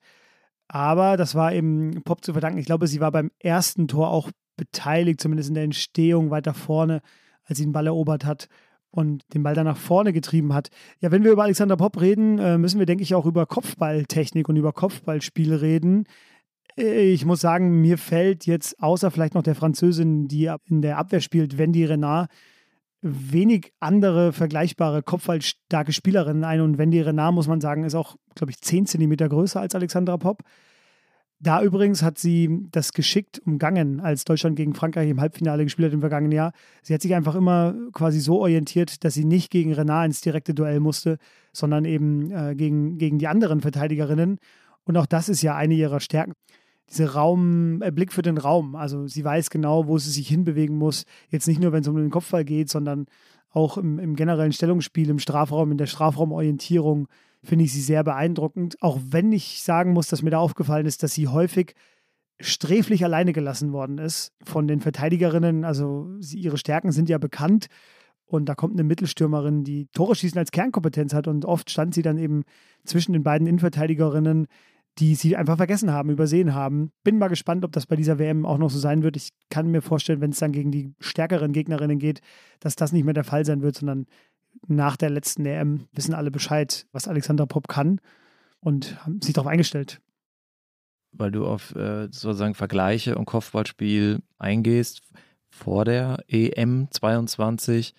[0.67, 2.59] Aber das war eben Pop zu verdanken.
[2.59, 7.01] Ich glaube, sie war beim ersten Tor auch beteiligt, zumindest in der Entstehung weiter vorne,
[7.45, 8.47] als sie den Ball erobert hat
[8.89, 10.69] und den Ball dann nach vorne getrieben hat.
[10.99, 14.49] Ja, wenn wir über Alexander Popp reden, äh, müssen wir, denke ich, auch über Kopfballtechnik
[14.49, 16.05] und über Kopfballspiel reden.
[16.77, 20.97] Äh, ich muss sagen, mir fällt jetzt außer vielleicht noch der Französin, die in der
[20.97, 22.29] Abwehr spielt, Wendy Renard,
[23.01, 26.61] wenig andere vergleichbare kopfballstarke Spielerinnen ein.
[26.61, 30.17] Und Wendy Renard, muss man sagen, ist auch, glaube ich, 10 Zentimeter größer als Alexandra
[30.17, 30.43] Popp.
[31.39, 35.93] Da übrigens hat sie das geschickt umgangen, als Deutschland gegen Frankreich im Halbfinale gespielt hat
[35.93, 36.51] im vergangenen Jahr.
[36.81, 40.55] Sie hat sich einfach immer quasi so orientiert, dass sie nicht gegen Renard ins direkte
[40.55, 41.19] Duell musste,
[41.53, 44.39] sondern eben äh, gegen, gegen die anderen Verteidigerinnen.
[44.83, 46.33] Und auch das ist ja eine ihrer Stärken.
[46.89, 48.75] Diese Raum, äh, Blick für den Raum.
[48.75, 51.03] Also sie weiß genau, wo sie sich hinbewegen muss.
[51.29, 53.07] Jetzt nicht nur, wenn es um den Kopfball geht, sondern
[53.49, 57.07] auch im, im generellen Stellungsspiel, im Strafraum, in der Strafraumorientierung
[57.43, 58.81] finde ich sie sehr beeindruckend.
[58.81, 61.75] Auch wenn ich sagen muss, dass mir da aufgefallen ist, dass sie häufig
[62.39, 65.63] sträflich alleine gelassen worden ist von den Verteidigerinnen.
[65.63, 67.67] Also sie, ihre Stärken sind ja bekannt.
[68.25, 71.27] Und da kommt eine Mittelstürmerin, die Tore schießen als Kernkompetenz hat.
[71.27, 72.43] Und oft stand sie dann eben
[72.83, 74.47] zwischen den beiden Innenverteidigerinnen,
[74.99, 76.91] die sie einfach vergessen haben, übersehen haben.
[77.03, 79.15] Bin mal gespannt, ob das bei dieser WM auch noch so sein wird.
[79.15, 82.21] Ich kann mir vorstellen, wenn es dann gegen die stärkeren Gegnerinnen geht,
[82.59, 84.07] dass das nicht mehr der Fall sein wird, sondern
[84.67, 87.99] nach der letzten EM wissen alle Bescheid, was Alexander Popp kann
[88.59, 90.01] und haben sich darauf eingestellt.
[91.11, 95.01] Weil du auf äh, sozusagen Vergleiche und Kopfballspiel eingehst,
[95.49, 97.93] vor der EM 22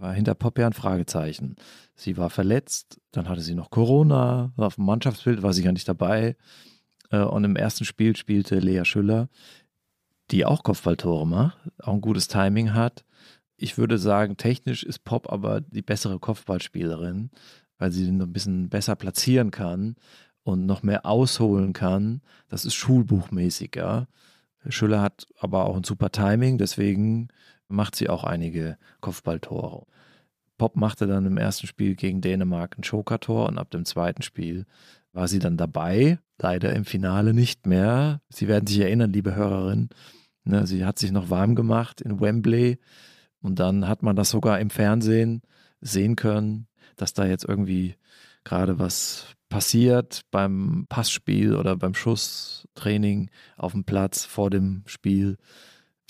[0.00, 1.56] war hinter Popp ja ein Fragezeichen.
[1.94, 5.88] Sie war verletzt, dann hatte sie noch Corona, auf dem Mannschaftsbild war sie gar nicht
[5.88, 6.36] dabei.
[7.10, 9.28] Äh, und im ersten Spiel spielte Lea Schüller,
[10.30, 13.04] die auch Kopfballtore macht, auch ein gutes Timing hat
[13.62, 17.30] ich würde sagen, technisch ist Pop aber die bessere Kopfballspielerin,
[17.78, 19.96] weil sie den ein bisschen besser platzieren kann
[20.42, 22.22] und noch mehr ausholen kann.
[22.48, 24.08] Das ist schulbuchmäßiger.
[24.68, 27.28] Schüller hat aber auch ein super Timing, deswegen
[27.70, 29.86] macht sie auch einige Kopfballtore.
[30.58, 34.66] Pop machte dann im ersten Spiel gegen Dänemark ein Joker-Tor und ab dem zweiten Spiel
[35.12, 36.18] war sie dann dabei.
[36.38, 38.20] Leider im Finale nicht mehr.
[38.28, 39.88] Sie werden sich erinnern, liebe Hörerin.
[40.44, 42.78] Ne, sie hat sich noch warm gemacht in Wembley
[43.42, 45.42] und dann hat man das sogar im Fernsehen
[45.80, 47.96] sehen können, dass da jetzt irgendwie
[48.44, 55.36] gerade was passiert beim Passspiel oder beim Schusstraining auf dem Platz vor dem Spiel.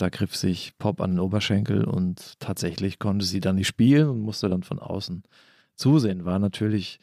[0.01, 4.21] Da griff sich Pop an den Oberschenkel und tatsächlich konnte sie dann nicht spielen und
[4.21, 5.25] musste dann von außen
[5.75, 6.25] zusehen.
[6.25, 7.01] War natürlich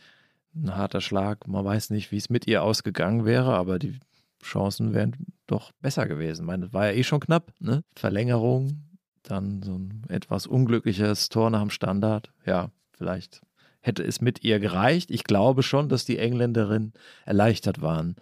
[0.56, 1.48] ein harter Schlag.
[1.48, 4.00] Man weiß nicht, wie es mit ihr ausgegangen wäre, aber die
[4.42, 6.42] Chancen wären doch besser gewesen.
[6.42, 7.84] Ich meine, war ja eh schon knapp, ne?
[7.96, 8.82] Verlängerung,
[9.22, 12.32] dann so ein etwas unglückliches Tor nach dem Standard.
[12.48, 13.42] Ja, vielleicht
[13.82, 15.12] hätte es mit ihr gereicht.
[15.12, 16.94] Ich glaube schon, dass die Engländerinnen
[17.26, 18.16] erleichtert waren,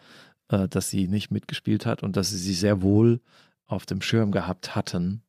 [0.49, 3.21] äh, dass sie nicht mitgespielt hat und dass sie sie sehr wohl
[3.67, 5.21] auf dem Schirm gehabt hatten.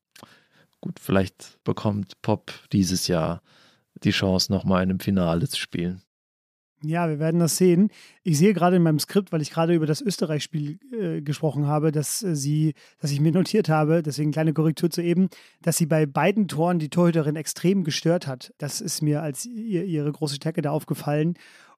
[0.81, 3.41] Gut, vielleicht bekommt Pop dieses Jahr
[4.03, 6.01] die Chance, nochmal in einem Finale zu spielen.
[6.83, 7.89] Ja, wir werden das sehen.
[8.23, 11.91] Ich sehe gerade in meinem Skript, weil ich gerade über das Österreich-Spiel äh, gesprochen habe,
[11.91, 15.29] dass äh, sie, dass ich mir notiert habe, deswegen kleine Korrektur zu eben,
[15.63, 18.53] dass sie bei beiden Toren die Torhüterin extrem gestört hat.
[18.59, 21.33] Das ist mir als ihr, ihre große Stärke da aufgefallen.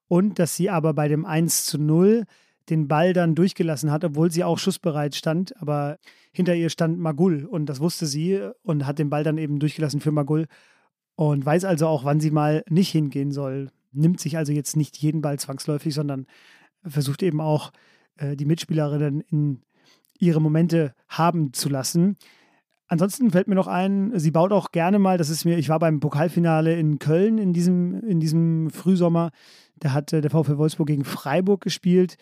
[0.09, 2.25] Und dass sie aber bei dem 1 zu 0
[2.69, 5.59] den Ball dann durchgelassen hat, obwohl sie auch schussbereit stand.
[5.61, 5.97] Aber
[6.31, 10.01] hinter ihr stand Magul und das wusste sie und hat den Ball dann eben durchgelassen
[10.01, 10.47] für Magul.
[11.15, 13.71] und weiß also auch, wann sie mal nicht hingehen soll.
[13.91, 16.27] Nimmt sich also jetzt nicht jeden Ball zwangsläufig, sondern
[16.85, 17.71] versucht eben auch
[18.17, 19.61] äh, die Mitspielerinnen in
[20.17, 22.17] ihre Momente haben zu lassen.
[22.87, 25.79] Ansonsten fällt mir noch ein, sie baut auch gerne mal, das ist mir, ich war
[25.79, 29.31] beim Pokalfinale in Köln in diesem, in diesem Frühsommer,
[29.77, 32.17] da hat der VfL Wolfsburg gegen Freiburg gespielt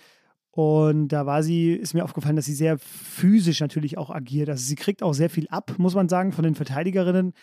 [0.58, 4.50] und da war sie, ist mir aufgefallen, dass sie sehr physisch natürlich auch agiert.
[4.50, 7.34] Also sie kriegt auch sehr viel ab, muss man sagen, von den Verteidigerinnen.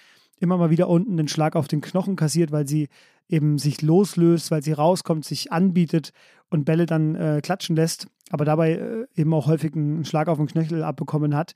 [0.40, 2.88] Immer mal wieder unten den Schlag auf den Knochen kassiert, weil sie
[3.28, 6.10] eben sich loslöst, weil sie rauskommt, sich anbietet
[6.50, 10.38] und Bälle dann äh, klatschen lässt, aber dabei äh, eben auch häufig einen Schlag auf
[10.38, 11.54] den Knöchel abbekommen hat.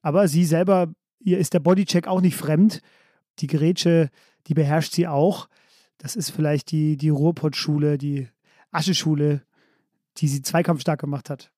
[0.00, 0.90] Aber sie selber,
[1.20, 2.80] ihr ist der Bodycheck auch nicht fremd.
[3.40, 4.08] Die Grätsche,
[4.46, 5.50] die beherrscht sie auch.
[5.98, 8.28] Das ist vielleicht die, die Ruhrpott-Schule, die
[8.70, 9.42] Ascheschule
[10.18, 11.50] die sie zweikampfstark gemacht hat.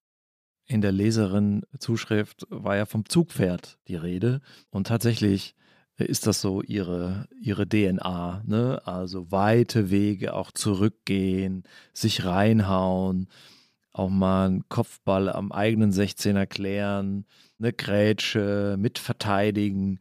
[0.67, 4.41] In der Leserin-Zuschrift war ja vom Zugpferd die Rede.
[4.71, 5.55] Und tatsächlich
[5.97, 8.43] ist das so ihre, ihre DNA.
[8.45, 8.83] Ne?
[8.85, 13.29] Also weite Wege auch zurückgehen, sich reinhauen,
[13.93, 17.25] auch mal einen Kopfball am eigenen 16er klären,
[17.59, 20.01] eine Grätsche, mitverteidigen.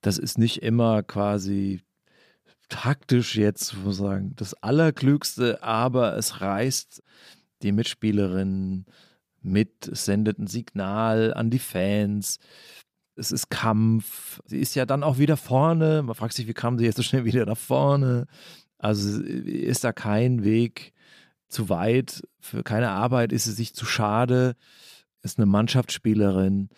[0.00, 1.82] Das ist nicht immer quasi
[2.68, 7.02] taktisch jetzt, muss sagen, das Allerklügste, aber es reißt
[7.62, 8.86] die Mitspielerinnen
[9.40, 12.38] mit, sendet ein Signal an die Fans.
[13.14, 14.40] Es ist Kampf.
[14.46, 16.02] Sie ist ja dann auch wieder vorne.
[16.02, 18.26] Man fragt sich, wie kam sie jetzt so schnell wieder nach vorne?
[18.78, 20.92] Also ist da kein Weg
[21.48, 22.22] zu weit.
[22.40, 24.54] Für keine Arbeit ist sie sich zu schade.
[25.22, 26.68] Ist eine Mannschaftsspielerin.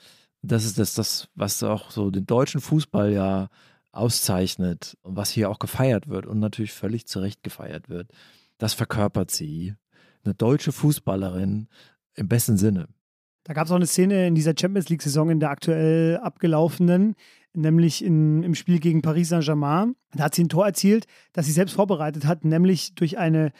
[0.42, 3.48] Das ist das, das, was auch so den deutschen Fußball ja
[3.92, 8.10] auszeichnet und was hier auch gefeiert wird und natürlich völlig zu Recht gefeiert wird.
[8.56, 9.74] Das verkörpert sie
[10.24, 11.68] eine deutsche Fußballerin
[12.14, 12.88] im besten Sinne.
[13.44, 17.14] Da gab es auch eine Szene in dieser Champions League-Saison, in der aktuell abgelaufenen,
[17.54, 19.96] nämlich in, im Spiel gegen Paris Saint-Germain.
[20.12, 23.52] Da hat sie ein Tor erzielt, das sie selbst vorbereitet hat, nämlich durch eine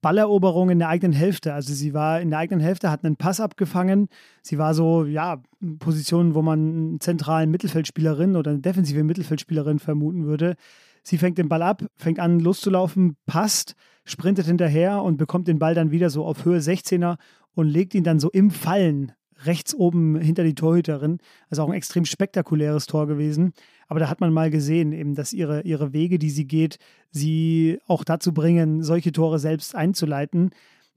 [0.00, 1.54] Balleroberung in der eigenen Hälfte.
[1.54, 4.08] Also sie war in der eigenen Hälfte, hat einen Pass abgefangen.
[4.42, 5.42] Sie war so, ja,
[5.78, 10.56] Position, wo man einen zentralen Mittelfeldspielerin oder eine defensive Mittelfeldspielerin vermuten würde.
[11.02, 15.74] Sie fängt den Ball ab, fängt an loszulaufen, passt, sprintet hinterher und bekommt den Ball
[15.74, 17.16] dann wieder so auf Höhe 16er
[17.54, 19.12] und legt ihn dann so im Fallen
[19.44, 21.18] rechts oben hinter die Torhüterin.
[21.48, 23.52] Also auch ein extrem spektakuläres Tor gewesen.
[23.86, 26.78] Aber da hat man mal gesehen, eben, dass ihre, ihre Wege, die sie geht,
[27.10, 30.50] sie auch dazu bringen, solche Tore selbst einzuleiten.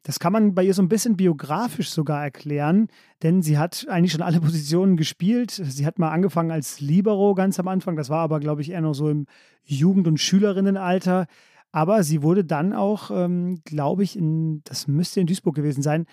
[0.03, 2.87] Das kann man bei ihr so ein bisschen biografisch sogar erklären,
[3.21, 5.51] denn sie hat eigentlich schon alle Positionen gespielt.
[5.51, 8.81] Sie hat mal angefangen als Libero ganz am Anfang, das war aber, glaube ich, eher
[8.81, 9.27] noch so im
[9.63, 11.27] Jugend- und Schülerinnenalter.
[11.71, 16.05] Aber sie wurde dann auch, ähm, glaube ich, in, das müsste in Duisburg gewesen sein,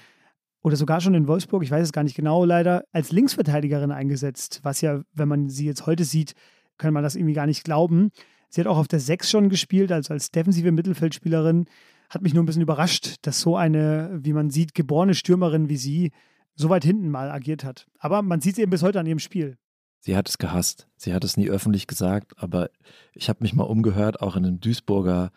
[0.63, 4.61] oder sogar schon in Wolfsburg, ich weiß es gar nicht genau, leider als Linksverteidigerin eingesetzt.
[4.65, 6.35] Was ja, wenn man sie jetzt heute sieht,
[6.79, 8.11] kann man das irgendwie gar nicht glauben.
[8.49, 11.67] Sie hat auch auf der 6 schon gespielt, also als defensive Mittelfeldspielerin.
[12.09, 15.77] Hat mich nur ein bisschen überrascht, dass so eine, wie man sieht, geborene Stürmerin wie
[15.77, 16.13] sie
[16.55, 17.87] so weit hinten mal agiert hat.
[17.99, 19.59] Aber man sieht es eben bis heute an ihrem Spiel.
[20.01, 20.89] Sie hat es gehasst.
[20.97, 22.71] Sie hat es nie öffentlich gesagt, aber
[23.13, 25.31] ich habe mich mal umgehört, auch in einem Duisburger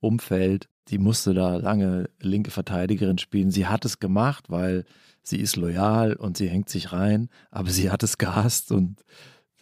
[0.00, 0.68] Umfeld.
[0.88, 3.50] Die musste da lange linke Verteidigerin spielen.
[3.50, 4.84] Sie hat es gemacht, weil
[5.22, 9.02] sie ist loyal und sie hängt sich rein, aber sie hat es gehasst und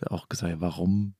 [0.06, 1.14] auch gesagt, warum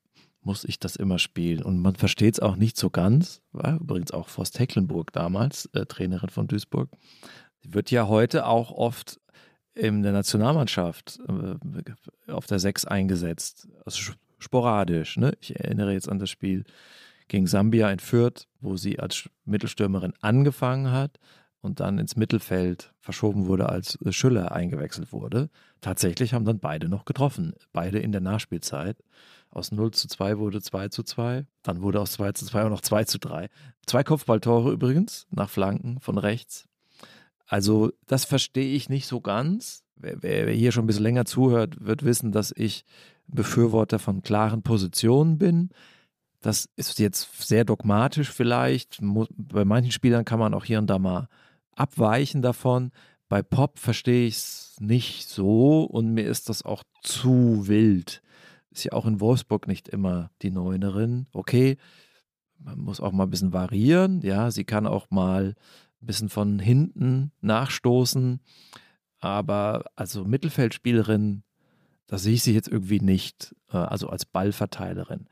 [0.45, 1.63] muss ich das immer spielen?
[1.63, 3.41] Und man versteht es auch nicht so ganz.
[3.51, 6.89] War übrigens auch Forst Hecklenburg damals, äh, Trainerin von Duisburg.
[7.61, 9.19] Sie wird ja heute auch oft
[9.75, 13.67] in der Nationalmannschaft äh, auf der 6 eingesetzt.
[13.85, 15.17] Also sporadisch.
[15.17, 15.33] Ne?
[15.41, 16.63] Ich erinnere jetzt an das Spiel
[17.27, 21.17] gegen Sambia in Fürth, wo sie als Mittelstürmerin angefangen hat
[21.61, 25.49] und dann ins Mittelfeld verschoben wurde, als Schüller eingewechselt wurde.
[25.81, 27.53] Tatsächlich haben dann beide noch getroffen.
[27.71, 28.97] Beide in der Nachspielzeit.
[29.53, 31.45] Aus 0 zu 2 wurde 2 zu 2.
[31.61, 33.49] Dann wurde aus 2 zu 2 auch noch 2 zu 3.
[33.85, 36.67] Zwei Kopfballtore übrigens nach Flanken von rechts.
[37.45, 39.83] Also das verstehe ich nicht so ganz.
[39.95, 42.83] Wer, wer, hier schon ein bisschen länger zuhört, wird wissen, dass ich
[43.27, 45.69] Befürworter von klaren Positionen bin.
[46.41, 48.97] Das ist jetzt sehr dogmatisch vielleicht.
[49.01, 51.29] Bei manchen Spielern kann man auch hier und da mal
[51.75, 52.91] abweichen davon.
[53.29, 58.23] Bei Pop verstehe ich es nicht so und mir ist das auch zu wild.
[58.73, 61.27] Ist ja auch in Wolfsburg nicht immer die Neunerin.
[61.31, 61.77] Okay,
[62.57, 64.21] man muss auch mal ein bisschen variieren.
[64.21, 65.55] Ja, sie kann auch mal
[66.01, 68.39] ein bisschen von hinten nachstoßen.
[69.19, 71.43] Aber also Mittelfeldspielerin,
[72.07, 75.27] da sehe ich sie jetzt irgendwie nicht, äh, also als Ballverteilerin.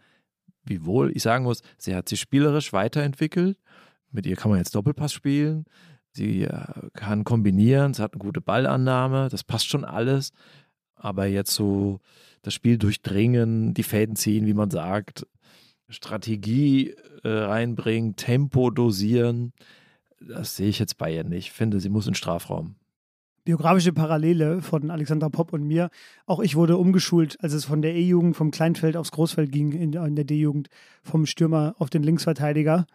[0.63, 3.58] Wiewohl ich sagen muss, sie hat sich spielerisch weiterentwickelt.
[4.12, 5.65] Mit ihr kann man jetzt Doppelpass spielen.
[6.12, 10.32] Sie äh, kann kombinieren, sie hat eine gute Ballannahme, das passt schon alles.
[10.95, 11.99] Aber jetzt so
[12.41, 15.27] das Spiel durchdringen, die Fäden ziehen, wie man sagt,
[15.89, 19.54] Strategie äh, reinbringen, Tempo dosieren.
[20.19, 21.47] Das sehe ich jetzt bei ihr nicht.
[21.47, 22.75] Ich finde, sie muss in Strafraum.
[23.43, 25.89] Biografische Parallele von Alexandra Popp und mir.
[26.27, 29.93] Auch ich wurde umgeschult, als es von der E-Jugend vom Kleinfeld aufs Großfeld ging, in,
[29.93, 30.69] in der D-Jugend,
[31.01, 32.86] vom Stürmer auf den Linksverteidiger.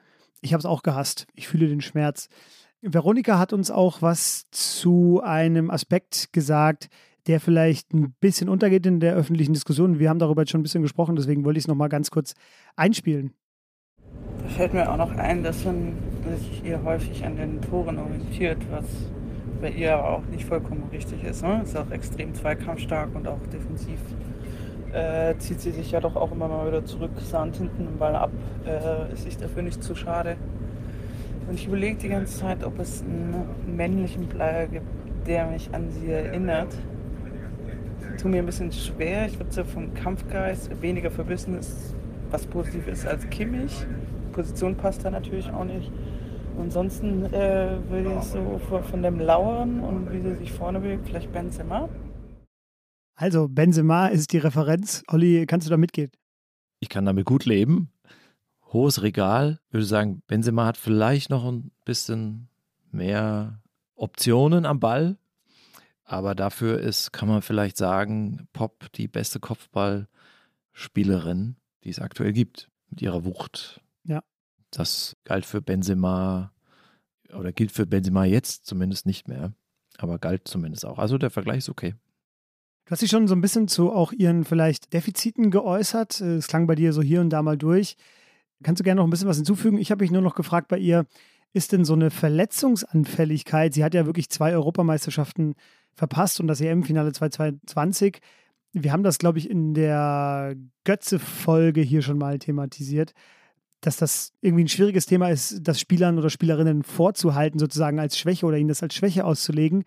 [0.40, 1.26] Ich habe es auch gehasst.
[1.34, 2.28] Ich fühle den Schmerz.
[2.80, 6.88] Veronika hat uns auch was zu einem Aspekt gesagt,
[7.26, 9.98] der vielleicht ein bisschen untergeht in der öffentlichen Diskussion.
[9.98, 12.34] Wir haben darüber jetzt schon ein bisschen gesprochen, deswegen wollte ich es nochmal ganz kurz
[12.76, 13.32] einspielen.
[14.42, 15.94] Da fällt mir auch noch ein, dass man
[16.38, 18.84] sich hier häufig an den Toren orientiert, was
[19.60, 21.42] bei ihr auch nicht vollkommen richtig ist.
[21.42, 21.62] Ne?
[21.62, 23.98] Ist auch extrem zweikampfstark und auch defensiv
[24.92, 28.16] äh, zieht sie sich ja doch auch immer mal wieder zurück, sahnt hinten den Ball
[28.16, 28.30] ab,
[28.64, 30.36] äh, ist sich dafür nicht zu schade.
[31.48, 34.86] Und ich überlege die ganze Zeit, ob es einen männlichen Player gibt,
[35.26, 36.74] der mich an sie erinnert.
[38.18, 39.26] Tut mir ein bisschen schwer.
[39.26, 41.94] Ich würde so vom Kampfgeist weniger verbissen ist,
[42.30, 43.72] was positiv ist als Kimmich.
[44.32, 45.90] Position passt da natürlich auch nicht.
[46.58, 51.32] Ansonsten äh, würde ich so von dem Lauern und wie sie sich vorne bewegt, vielleicht
[51.32, 51.88] Benzema.
[53.14, 55.02] Also, Benzema ist die Referenz.
[55.08, 56.10] Olli, kannst du da mitgehen?
[56.80, 57.90] Ich kann damit gut leben
[58.72, 59.58] hohes Regal.
[59.68, 62.48] Ich würde sagen, Benzema hat vielleicht noch ein bisschen
[62.90, 63.62] mehr
[63.94, 65.16] Optionen am Ball.
[66.08, 72.70] Aber dafür ist, kann man vielleicht sagen, Pop die beste Kopfballspielerin, die es aktuell gibt,
[72.88, 73.80] mit ihrer Wucht.
[74.04, 74.22] Ja.
[74.70, 76.52] Das galt für Benzema
[77.34, 79.52] oder gilt für Benzema jetzt zumindest nicht mehr,
[79.98, 80.98] aber galt zumindest auch.
[80.98, 81.96] Also der Vergleich ist okay.
[82.84, 86.20] Du hast dich schon so ein bisschen zu auch ihren vielleicht Defiziten geäußert.
[86.20, 87.96] Es klang bei dir so hier und da mal durch.
[88.62, 89.78] Kannst du gerne noch ein bisschen was hinzufügen?
[89.78, 91.04] Ich habe mich nur noch gefragt bei ihr,
[91.56, 93.72] ist denn so eine Verletzungsanfälligkeit?
[93.72, 95.54] Sie hat ja wirklich zwei Europameisterschaften
[95.94, 98.18] verpasst und das EM-Finale 2020.
[98.74, 103.12] Wir haben das, glaube ich, in der Götze-Folge hier schon mal thematisiert,
[103.80, 108.44] dass das irgendwie ein schwieriges Thema ist, das Spielern oder Spielerinnen vorzuhalten, sozusagen als Schwäche
[108.44, 109.84] oder ihnen das als Schwäche auszulegen.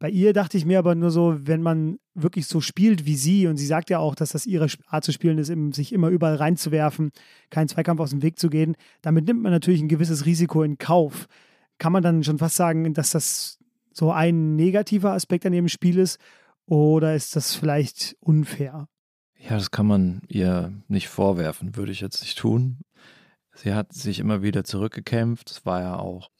[0.00, 3.48] Bei ihr dachte ich mir aber nur so, wenn man wirklich so spielt wie sie,
[3.48, 6.36] und sie sagt ja auch, dass das ihre Art zu spielen ist, sich immer überall
[6.36, 7.10] reinzuwerfen,
[7.50, 10.78] keinen Zweikampf aus dem Weg zu gehen, damit nimmt man natürlich ein gewisses Risiko in
[10.78, 11.26] Kauf.
[11.78, 13.58] Kann man dann schon fast sagen, dass das
[13.92, 16.20] so ein negativer Aspekt an ihrem Spiel ist,
[16.66, 18.88] oder ist das vielleicht unfair?
[19.38, 22.78] Ja, das kann man ihr nicht vorwerfen, würde ich jetzt nicht tun.
[23.54, 25.50] Sie hat sich immer wieder zurückgekämpft.
[25.50, 26.30] Es war ja auch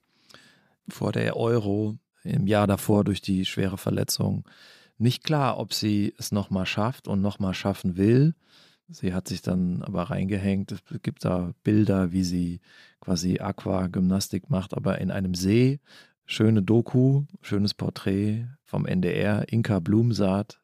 [0.89, 4.45] vor der Euro im Jahr davor durch die schwere Verletzung
[4.99, 8.35] nicht klar, ob sie es nochmal schafft und nochmal schaffen will.
[8.89, 10.73] Sie hat sich dann aber reingehängt.
[10.73, 12.61] Es gibt da Bilder, wie sie
[13.01, 15.79] quasi Aquagymnastik macht, aber in einem See.
[16.27, 19.51] Schöne Doku, schönes Porträt vom NDR.
[19.53, 20.61] Inka Blumsaat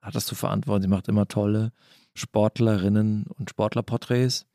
[0.00, 0.82] hat das zu verantworten.
[0.82, 1.72] Sie macht immer tolle
[2.14, 4.46] Sportlerinnen und Sportlerporträts.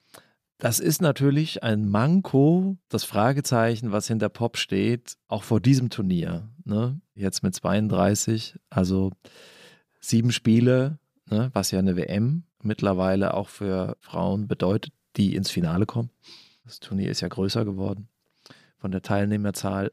[0.61, 6.49] Das ist natürlich ein Manko, das Fragezeichen, was hinter Pop steht, auch vor diesem Turnier.
[6.65, 7.01] Ne?
[7.15, 9.11] Jetzt mit 32, also
[9.99, 11.49] sieben Spiele, ne?
[11.53, 16.11] was ja eine WM mittlerweile auch für Frauen bedeutet, die ins Finale kommen.
[16.63, 18.07] Das Turnier ist ja größer geworden
[18.77, 19.91] von der Teilnehmerzahl.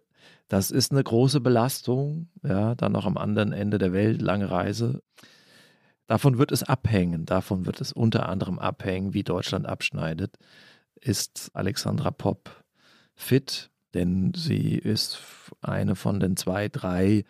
[0.48, 5.00] Das ist eine große Belastung, ja, dann noch am anderen Ende der Welt, lange Reise.
[6.08, 10.38] Davon wird es abhängen, davon wird es unter anderem abhängen, wie Deutschland abschneidet.
[11.00, 12.64] Ist Alexandra Popp
[13.14, 13.70] fit?
[13.92, 15.20] Denn sie ist
[15.60, 17.24] eine von den zwei, drei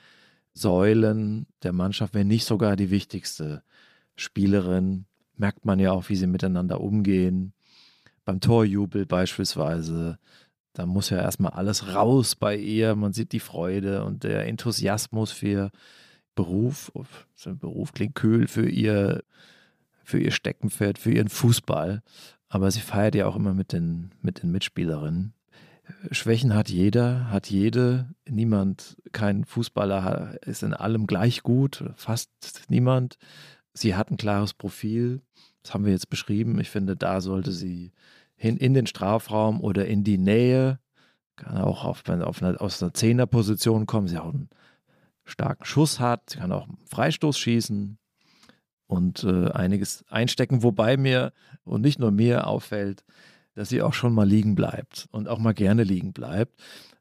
[0.55, 3.63] Säulen der Mannschaft, wenn nicht sogar die wichtigste
[4.15, 5.07] Spielerin.
[5.37, 7.53] Merkt man ja auch, wie sie miteinander umgehen.
[8.25, 10.19] Beim Torjubel beispielsweise,
[10.73, 12.95] da muss ja erstmal alles raus bei ihr.
[12.95, 15.73] Man sieht die Freude und der Enthusiasmus für
[16.39, 16.93] Beruf,
[17.59, 19.25] Beruf klingt kühl für ihr,
[20.05, 22.01] für ihr Steckenpferd, für ihren Fußball.
[22.49, 25.35] Aber sie feiert ja auch immer mit den, mit den Mitspielerinnen.
[26.13, 28.11] Schwächen hat jeder, hat jede.
[28.25, 32.31] Niemand, kein Fußballer ist in allem gleich gut, fast
[32.69, 33.19] niemand.
[33.73, 35.21] Sie hat ein klares Profil.
[35.65, 36.61] Das haben wir jetzt beschrieben.
[36.61, 37.91] Ich finde, da sollte sie
[38.37, 40.79] hin in den Strafraum oder in die Nähe.
[41.35, 44.07] Kann auch auf, auf eine, aus einer Zehnerposition kommen.
[44.07, 44.49] Sie hat auch ein
[45.29, 47.99] starken Schuss hat, kann auch Freistoß schießen
[48.87, 51.33] und äh, einiges einstecken, wobei mir
[51.65, 53.05] und nicht nur mir auffällt,
[53.55, 56.61] dass sie auch schon mal liegen bleibt und auch mal gerne liegen bleibt.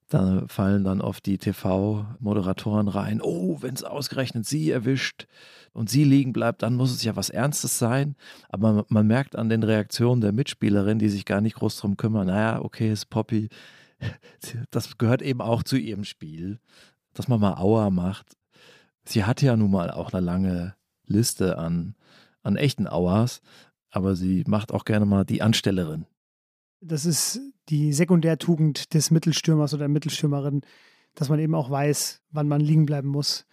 [0.10, 3.22] Da fallen dann oft die TV-Moderatoren rein.
[3.22, 5.28] Oh, wenn es ausgerechnet sie erwischt
[5.74, 8.16] und sie liegen bleibt, dann muss es ja was Ernstes sein.
[8.48, 11.98] Aber man, man merkt an den Reaktionen der Mitspielerin, die sich gar nicht groß drum
[11.98, 12.28] kümmern.
[12.28, 13.50] Naja, okay, ist Poppy.
[14.70, 16.60] Das gehört eben auch zu ihrem Spiel
[17.18, 18.38] dass man mal Auer macht.
[19.06, 21.96] Sie hat ja nun mal auch eine lange Liste an,
[22.44, 23.42] an echten Auers.
[23.90, 26.06] aber sie macht auch gerne mal die Anstellerin.
[26.82, 27.40] Das ist
[27.70, 30.62] die Sekundärtugend des Mittelstürmers oder der Mittelstürmerin,
[31.16, 33.46] dass man eben auch weiß, wann man liegen bleiben muss,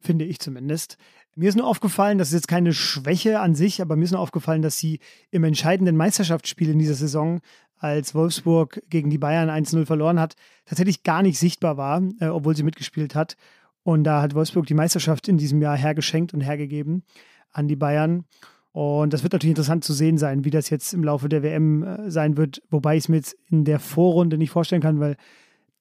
[0.00, 0.96] finde ich zumindest.
[1.34, 4.20] Mir ist nur aufgefallen, das ist jetzt keine Schwäche an sich, aber mir ist nur
[4.20, 4.98] aufgefallen, dass sie
[5.30, 7.40] im entscheidenden Meisterschaftsspiel in dieser Saison,
[7.82, 12.56] als Wolfsburg gegen die Bayern 1-0 verloren hat, tatsächlich gar nicht sichtbar war, äh, obwohl
[12.56, 13.36] sie mitgespielt hat.
[13.82, 17.02] Und da hat Wolfsburg die Meisterschaft in diesem Jahr hergeschenkt und hergegeben
[17.50, 18.24] an die Bayern.
[18.70, 21.82] Und das wird natürlich interessant zu sehen sein, wie das jetzt im Laufe der WM
[21.82, 25.16] äh, sein wird, wobei ich es mir jetzt in der Vorrunde nicht vorstellen kann, weil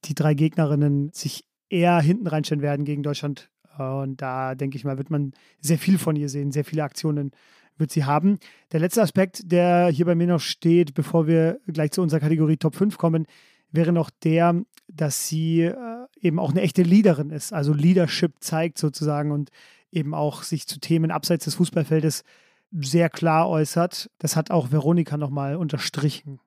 [0.06, 4.97] die drei Gegnerinnen sich eher hinten reinstellen werden gegen Deutschland und da denke ich mal,
[4.97, 7.32] wird man sehr viel von ihr sehen, sehr viele Aktionen
[7.82, 8.39] wird sie haben.
[8.71, 12.55] Der letzte Aspekt, der hier bei mir noch steht, bevor wir gleich zu unserer Kategorie
[12.55, 13.25] Top 5 kommen,
[13.71, 15.75] wäre noch der, dass sie äh,
[16.21, 19.49] eben auch eine echte Leaderin ist, also Leadership zeigt sozusagen und
[19.91, 22.23] eben auch sich zu Themen abseits des Fußballfeldes
[22.71, 24.09] sehr klar äußert.
[24.19, 26.39] Das hat auch Veronika nochmal unterstrichen.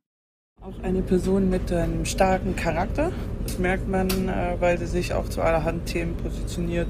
[0.63, 3.13] Auch eine Person mit einem starken Charakter.
[3.43, 6.89] Das merkt man, äh, weil sie sich auch zu allerhand Themen positioniert,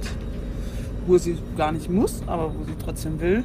[1.06, 3.42] wo sie gar nicht muss, aber wo sie trotzdem will.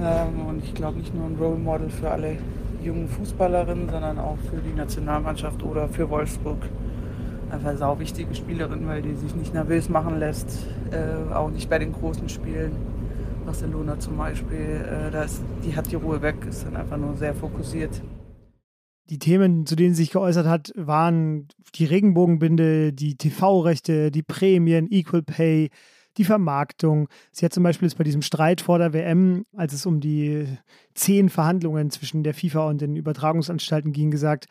[0.00, 2.36] Ähm, und ich glaube nicht nur ein Role Model für alle
[2.82, 6.58] jungen Fußballerinnen, sondern auch für die Nationalmannschaft oder für Wolfsburg.
[7.50, 11.78] Einfach sau wichtige Spielerin, weil die sich nicht nervös machen lässt, äh, auch nicht bei
[11.78, 12.72] den großen Spielen.
[13.44, 17.16] Barcelona zum Beispiel, äh, da ist, die hat die Ruhe weg, ist dann einfach nur
[17.16, 18.02] sehr fokussiert.
[19.10, 24.90] Die Themen, zu denen sie sich geäußert hat, waren die Regenbogenbinde, die TV-Rechte, die Prämien,
[24.90, 25.68] Equal Pay,
[26.16, 27.08] die Vermarktung.
[27.32, 30.46] Sie hat zum Beispiel jetzt bei diesem Streit vor der WM, als es um die
[30.94, 34.46] zehn Verhandlungen zwischen der FIFA und den Übertragungsanstalten ging, gesagt,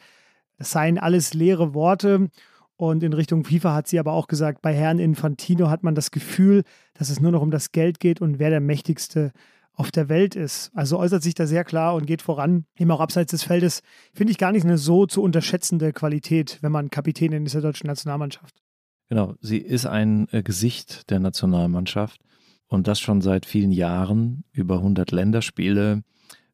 [0.57, 2.30] es seien alles leere Worte.
[2.76, 6.11] Und in Richtung FIFA hat sie aber auch gesagt, bei Herrn Infantino hat man das
[6.11, 6.64] Gefühl,
[6.95, 9.32] dass es nur noch um das Geld geht und wer der mächtigste
[9.76, 10.72] auf der Welt ist.
[10.74, 13.82] Also äußert sich da sehr klar und geht voran, eben auch abseits des Feldes.
[14.14, 17.88] Finde ich gar nicht eine so zu unterschätzende Qualität, wenn man Kapitänin ist der deutschen
[17.88, 18.64] Nationalmannschaft.
[19.10, 22.22] Genau, sie ist ein äh, Gesicht der Nationalmannschaft
[22.68, 26.04] und das schon seit vielen Jahren, über 100 Länderspiele,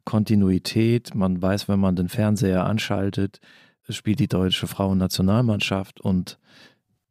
[0.03, 1.15] Kontinuität.
[1.15, 3.39] Man weiß, wenn man den Fernseher anschaltet,
[3.87, 6.39] spielt die deutsche Frauennationalmannschaft und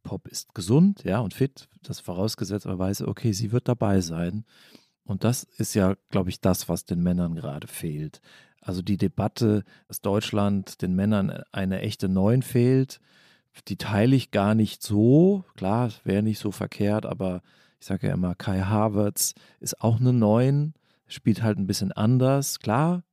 [0.03, 1.67] Pop ist gesund, ja, und fit.
[1.83, 4.45] Das vorausgesetzt, aber weiß, okay, sie wird dabei sein.
[5.03, 8.21] Und das ist ja, glaube ich, das, was den Männern gerade fehlt.
[8.61, 12.99] Also die Debatte, dass Deutschland den Männern eine echte Neun fehlt,
[13.67, 15.43] die teile ich gar nicht so.
[15.55, 17.41] Klar, wäre nicht so verkehrt, aber
[17.79, 20.73] ich sage ja immer, Kai Havertz ist auch eine Neun,
[21.07, 22.59] spielt halt ein bisschen anders.
[22.59, 23.03] Klar,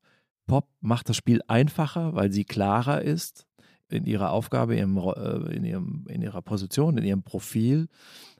[0.46, 3.46] Pop macht das Spiel einfacher, weil sie klarer ist
[3.88, 7.88] in ihrer Aufgabe, in, äh, in, ihrem, in ihrer Position, in ihrem Profil.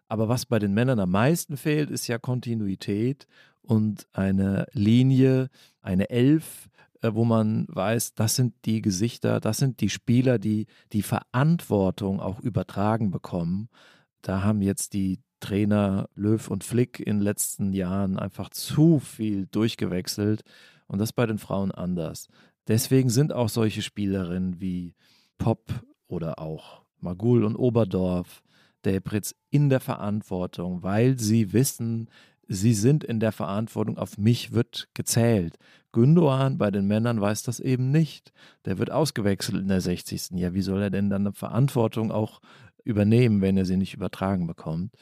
[0.09, 3.27] Aber was bei den Männern am meisten fehlt, ist ja Kontinuität
[3.63, 5.49] und eine Linie,
[5.83, 6.69] eine Elf,
[7.15, 12.41] wo man weiß, das sind die Gesichter, das sind die Spieler, die die Verantwortung auch
[12.41, 13.69] übertragen bekommen.
[14.23, 19.47] Da haben jetzt die Trainer Löw und Flick in den letzten Jahren einfach zu viel
[19.47, 20.43] durchgewechselt
[20.87, 22.29] und das bei den Frauen anders.
[22.69, 24.95] Deswegen sind auch solche Spielerinnen wie
[25.39, 25.69] Pop
[26.09, 28.43] oder auch Magul und Oberdorf
[28.85, 32.09] Delpritz in der Verantwortung, weil sie wissen,
[32.49, 35.57] sie sind in der Verantwortung, auf mich wird gezählt.
[35.93, 38.33] Gündogan bei den Männern weiß das eben nicht.
[38.65, 40.31] Der wird ausgewechselt in der 60.
[40.33, 42.41] Ja, wie soll er denn dann eine Verantwortung auch
[42.85, 44.95] übernehmen, wenn er sie nicht übertragen bekommt?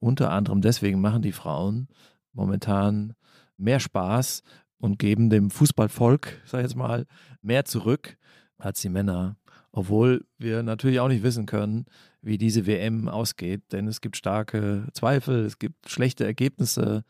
[0.00, 1.88] Unter anderem deswegen machen die Frauen
[2.32, 3.14] momentan
[3.56, 4.42] mehr Spaß
[4.78, 7.06] und geben dem Fußballvolk, sag ich jetzt mal,
[7.40, 8.18] mehr zurück
[8.58, 9.36] als die Männer.
[9.70, 11.86] Obwohl wir natürlich auch nicht wissen können,
[12.22, 17.04] wie diese WM ausgeht, denn es gibt starke Zweifel, es gibt schlechte Ergebnisse.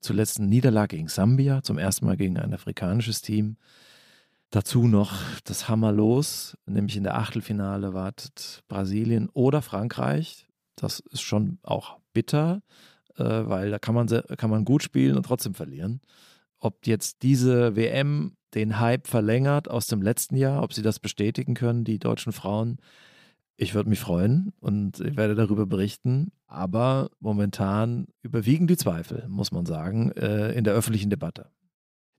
[0.00, 3.56] Zuletzt eine Niederlage gegen Sambia, zum ersten Mal gegen ein afrikanisches Team.
[4.50, 10.46] Dazu noch das Hammer los, nämlich in der Achtelfinale wartet Brasilien oder Frankreich.
[10.76, 12.62] Das ist schon auch bitter,
[13.16, 16.00] äh, weil da kann man, kann man gut spielen und trotzdem verlieren.
[16.58, 21.54] Ob jetzt diese WM den Hype verlängert aus dem letzten Jahr, ob sie das bestätigen
[21.54, 22.78] können, die deutschen Frauen,
[23.56, 26.32] ich würde mich freuen und ich werde darüber berichten.
[26.46, 31.50] Aber momentan überwiegen die Zweifel, muss man sagen, äh, in der öffentlichen Debatte.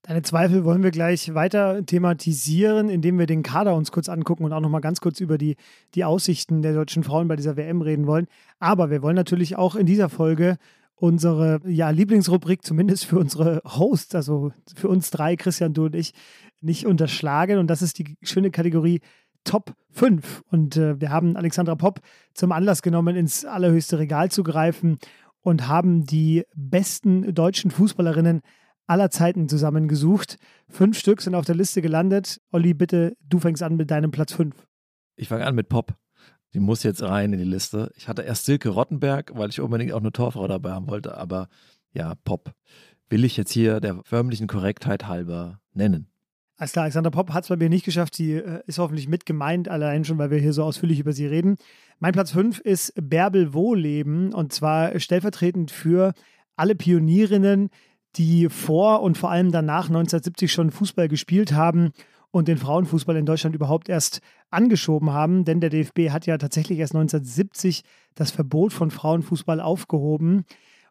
[0.04, 4.54] Deine Zweifel wollen wir gleich weiter thematisieren, indem wir den Kader uns kurz angucken und
[4.54, 5.56] auch nochmal ganz kurz über die,
[5.96, 8.28] die Aussichten der deutschen Frauen bei dieser WM reden wollen.
[8.60, 10.58] Aber wir wollen natürlich auch in dieser Folge
[10.94, 16.14] unsere ja, Lieblingsrubrik, zumindest für unsere Hosts, also für uns drei, Christian, du und ich,
[16.62, 17.58] nicht unterschlagen.
[17.58, 19.02] Und das ist die schöne Kategorie
[19.46, 20.44] Top 5.
[20.52, 22.02] Und äh, wir haben Alexandra Popp
[22.34, 24.98] zum Anlass genommen, ins allerhöchste Regal zu greifen
[25.42, 28.42] und haben die besten deutschen Fußballerinnen
[28.88, 30.38] aller Zeiten zusammengesucht.
[30.68, 32.42] Fünf Stück sind auf der Liste gelandet.
[32.52, 34.68] Olli, bitte, du fängst an mit deinem Platz fünf.
[35.16, 35.96] Ich fange an mit Pop.
[36.54, 37.92] Die muss jetzt rein in die Liste.
[37.96, 41.48] Ich hatte erst Silke Rottenberg, weil ich unbedingt auch eine Torfrau dabei haben wollte, aber
[41.92, 42.54] ja, Pop.
[43.10, 46.08] Will ich jetzt hier der förmlichen Korrektheit halber nennen.
[46.58, 48.16] Alles klar, Alexander Pop hat es bei mir nicht geschafft.
[48.16, 51.28] Sie äh, ist hoffentlich mit gemeint, allein schon, weil wir hier so ausführlich über sie
[51.28, 51.58] reden.
[52.00, 56.14] Mein Platz 5 ist Bärbel Wohleben und zwar stellvertretend für
[56.56, 57.70] alle Pionierinnen,
[58.16, 61.92] die vor und vor allem danach 1970 schon Fußball gespielt haben
[62.32, 65.44] und den Frauenfußball in Deutschland überhaupt erst angeschoben haben.
[65.44, 67.84] Denn der DFB hat ja tatsächlich erst 1970
[68.14, 70.46] das Verbot von Frauenfußball aufgehoben.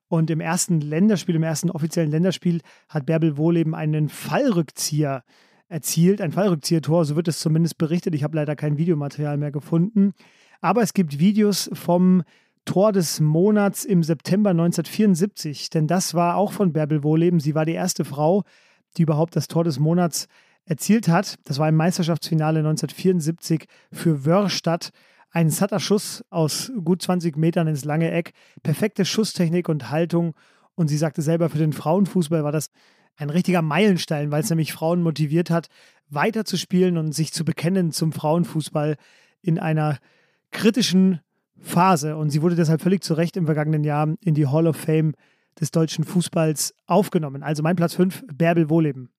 [0.08, 2.60] Und im ersten Länderspiel, im ersten offiziellen Länderspiel,
[2.90, 5.24] hat Bärbel Wohleben einen Fallrückzieher
[5.74, 8.14] erzielt, ein Fallrückziehertor, so wird es zumindest berichtet.
[8.14, 10.14] Ich habe leider kein Videomaterial mehr gefunden.
[10.60, 12.22] Aber es gibt Videos vom
[12.64, 17.40] Tor des Monats im September 1974, denn das war auch von Bärbel Wohleben.
[17.40, 18.44] Sie war die erste Frau,
[18.96, 20.28] die überhaupt das Tor des Monats
[20.64, 21.40] erzielt hat.
[21.44, 24.90] Das war im Meisterschaftsfinale 1974 für Wörstadt.
[25.32, 28.32] Ein satter Schuss aus gut 20 Metern ins lange Eck.
[28.62, 30.34] Perfekte Schusstechnik und Haltung.
[30.76, 32.70] Und sie sagte selber, für den Frauenfußball war das
[33.16, 35.68] ein richtiger Meilenstein, weil es nämlich Frauen motiviert hat,
[36.10, 38.96] weiterzuspielen und sich zu bekennen zum Frauenfußball
[39.42, 39.98] in einer
[40.50, 41.20] kritischen
[41.58, 42.16] Phase.
[42.16, 45.14] Und sie wurde deshalb völlig zu Recht im vergangenen Jahr in die Hall of Fame
[45.60, 47.42] des deutschen Fußballs aufgenommen.
[47.42, 49.10] Also mein Platz 5, Bärbel Wohleben.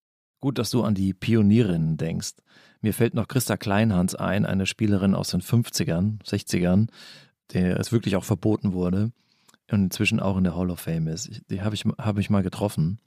[0.41, 2.33] Gut, dass du an die Pionierinnen denkst.
[2.81, 6.87] Mir fällt noch Christa Kleinhans ein, eine Spielerin aus den 50ern, 60ern,
[7.53, 9.11] der es wirklich auch verboten wurde
[9.71, 11.41] und inzwischen auch in der Hall of Fame ist.
[11.49, 12.99] Die habe ich, hab ich mal getroffen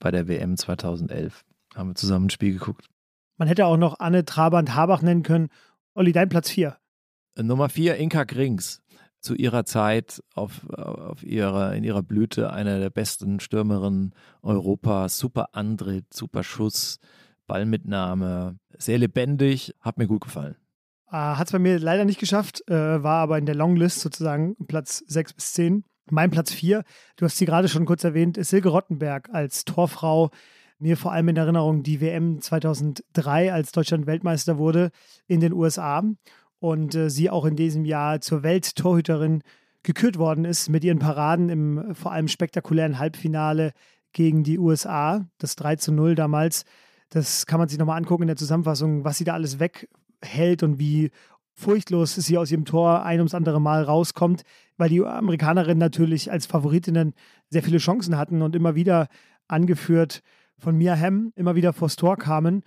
[0.00, 1.44] bei der WM 2011.
[1.76, 2.88] Haben wir zusammen ein Spiel geguckt.
[3.36, 5.48] Man hätte auch noch Anne Trabant-Habach nennen können.
[5.94, 6.76] Olli, dein Platz 4.
[7.40, 8.82] Nummer 4, Inka Grings.
[9.20, 15.18] Zu ihrer Zeit auf, auf ihrer, in ihrer Blüte eine der besten Stürmerinnen Europas.
[15.18, 16.98] Super Antritt, super Schuss,
[17.46, 20.56] Ballmitnahme, sehr lebendig, hat mir gut gefallen.
[21.08, 24.54] Äh, hat es bei mir leider nicht geschafft, äh, war aber in der Longlist sozusagen
[24.66, 25.84] Platz 6 bis 10.
[26.10, 26.82] Mein Platz 4,
[27.16, 30.30] du hast sie gerade schon kurz erwähnt, ist Silke Rottenberg als Torfrau.
[30.78, 34.90] Mir vor allem in Erinnerung die WM 2003, als Deutschland Weltmeister wurde
[35.26, 36.02] in den USA
[36.58, 39.42] und äh, sie auch in diesem Jahr zur Welttorhüterin
[39.82, 43.72] gekürt worden ist mit ihren Paraden im vor allem spektakulären Halbfinale
[44.12, 46.64] gegen die USA, das 3 zu 0 damals.
[47.08, 50.78] Das kann man sich nochmal angucken in der Zusammenfassung, was sie da alles weghält und
[50.78, 51.10] wie
[51.54, 54.42] furchtlos sie aus ihrem Tor ein ums andere Mal rauskommt,
[54.76, 57.14] weil die Amerikanerinnen natürlich als Favoritinnen
[57.48, 59.08] sehr viele Chancen hatten und immer wieder
[59.48, 60.22] angeführt
[60.58, 62.62] von Mia Hamm immer wieder vors Tor kamen,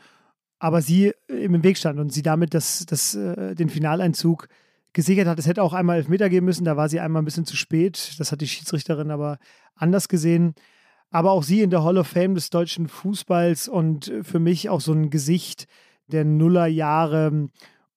[0.60, 4.48] aber sie im Weg stand und sie damit das, das, äh, den Finaleinzug
[4.94, 5.40] gesichert hat.
[5.40, 8.16] Es hätte auch einmal Elfmeter geben müssen, da war sie einmal ein bisschen zu spät.
[8.20, 9.38] Das hat die Schiedsrichterin aber
[9.76, 10.54] anders gesehen.
[11.10, 14.82] Aber auch sie in der Hall of Fame des deutschen Fußballs und für mich auch
[14.82, 15.68] so ein Gesicht
[16.08, 17.50] der Nullerjahre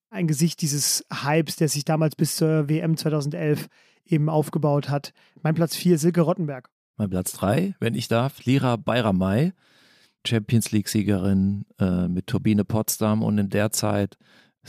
[0.09, 3.67] ein Gesicht dieses Hypes, der sich damals bis zur WM 2011
[4.05, 5.13] eben aufgebaut hat.
[5.41, 6.69] Mein Platz 4, Silke Rottenberg.
[6.97, 9.53] Mein Platz 3, wenn ich darf, Lira Bayramay,
[10.25, 14.17] Champions League-Siegerin äh, mit Turbine Potsdam und in der Zeit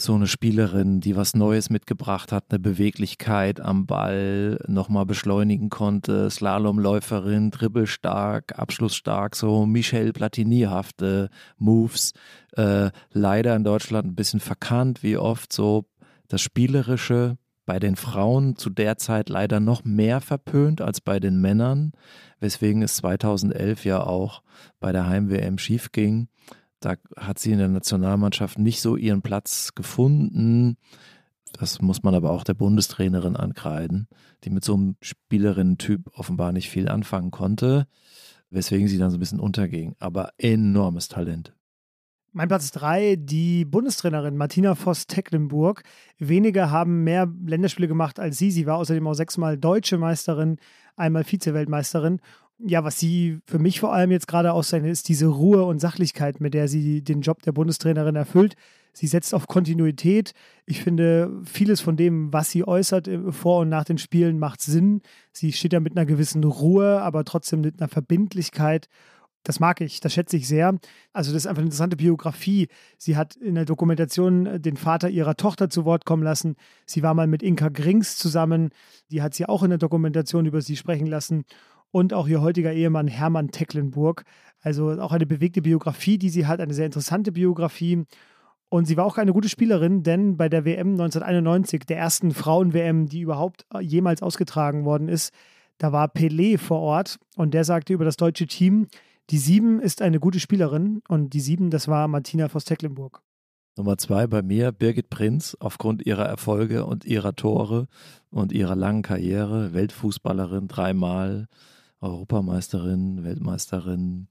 [0.00, 6.30] so eine Spielerin, die was Neues mitgebracht hat, eine Beweglichkeit am Ball, nochmal beschleunigen konnte,
[6.30, 12.12] Slalomläuferin, dribbelstark, abschlussstark, so Michel Platini-hafte Moves.
[12.56, 15.86] Äh, leider in Deutschland ein bisschen verkannt, wie oft so
[16.28, 17.38] das Spielerische
[17.68, 21.92] bei den Frauen zu der Zeit leider noch mehr verpönt als bei den Männern,
[22.40, 24.42] weswegen es 2011 ja auch
[24.80, 26.28] bei der Heim-WM schief ging.
[26.80, 30.76] Da hat sie in der Nationalmannschaft nicht so ihren Platz gefunden.
[31.52, 34.06] Das muss man aber auch der Bundestrainerin ankreiden,
[34.44, 37.86] die mit so einem Spielerinnen-Typ offenbar nicht viel anfangen konnte,
[38.50, 39.96] weswegen sie dann so ein bisschen unterging.
[39.98, 41.54] Aber enormes Talent.
[42.32, 45.82] Mein Platz 3, die Bundestrainerin Martina Voss-Tecklenburg.
[46.18, 48.50] Wenige haben mehr Länderspiele gemacht als sie.
[48.50, 50.58] Sie war außerdem auch sechsmal deutsche Meisterin,
[50.94, 52.20] einmal Vize-Weltmeisterin
[52.58, 56.40] ja, was sie für mich vor allem jetzt gerade auszeichnet, ist diese Ruhe und Sachlichkeit,
[56.40, 58.54] mit der sie den Job der Bundestrainerin erfüllt.
[58.92, 60.32] Sie setzt auf Kontinuität.
[60.66, 64.60] Ich finde, vieles von dem, was sie äußert äh, vor und nach den Spielen, macht
[64.60, 65.02] Sinn.
[65.32, 68.88] Sie steht da mit einer gewissen Ruhe, aber trotzdem mit einer Verbindlichkeit.
[69.44, 70.76] Das mag ich, das schätze ich sehr.
[71.12, 72.66] Also, das ist einfach eine interessante Biografie.
[72.98, 76.56] Sie hat in der Dokumentation äh, den Vater ihrer Tochter zu Wort kommen lassen.
[76.84, 78.70] Sie war mal mit Inka Grings zusammen.
[79.12, 81.44] Die hat sie auch in der Dokumentation über sie sprechen lassen
[81.90, 84.24] und auch ihr heutiger Ehemann Hermann Tecklenburg.
[84.60, 88.04] Also auch eine bewegte Biografie, die sie hat, eine sehr interessante Biografie.
[88.68, 93.06] Und sie war auch eine gute Spielerin, denn bei der WM 1991, der ersten Frauen-WM,
[93.06, 95.32] die überhaupt äh, jemals ausgetragen worden ist,
[95.78, 98.88] da war Pelé vor Ort und der sagte über das deutsche Team,
[99.30, 103.22] Die sieben ist eine gute Spielerin und die sieben, das war Martina Voss-Tecklenburg.
[103.76, 107.86] Nummer zwei bei mir, Birgit Prinz, aufgrund ihrer Erfolge und ihrer Tore
[108.30, 111.46] und ihrer langen Karriere, Weltfußballerin, dreimal
[112.00, 114.28] Europameisterin, Weltmeisterin,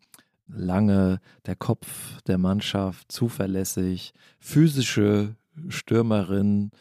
[0.47, 5.35] lange der Kopf der Mannschaft, zuverlässig, physische
[5.67, 6.71] Stürmerin,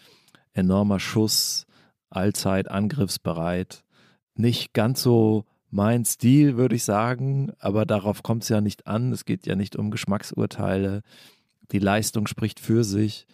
[0.52, 1.66] enormer Schuss,
[2.10, 3.84] allzeit angriffsbereit.
[4.34, 9.12] Nicht ganz so mein Stil, würde ich sagen, aber darauf kommt es ja nicht an.
[9.12, 11.02] Es geht ja nicht um Geschmacksurteile.
[11.72, 13.26] Die Leistung spricht für sich.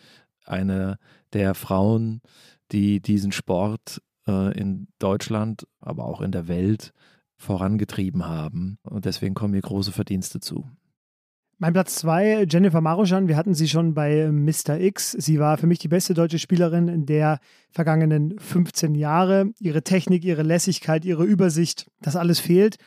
[0.44, 0.98] Eine
[1.32, 2.20] der Frauen,
[2.72, 6.92] die diesen Sport äh, in Deutschland, aber auch in der Welt
[7.43, 8.78] vorangetrieben haben.
[8.82, 10.70] Und deswegen kommen ihr große Verdienste zu.
[11.59, 13.28] Mein Platz zwei, Jennifer Maruschan.
[13.28, 14.80] Wir hatten sie schon bei Mr.
[14.80, 15.12] X.
[15.12, 17.38] Sie war für mich die beste deutsche Spielerin in der
[17.70, 19.53] vergangenen 15 Jahre.
[19.61, 22.78] Ihre Technik, ihre Lässigkeit, ihre Übersicht, das alles fehlt.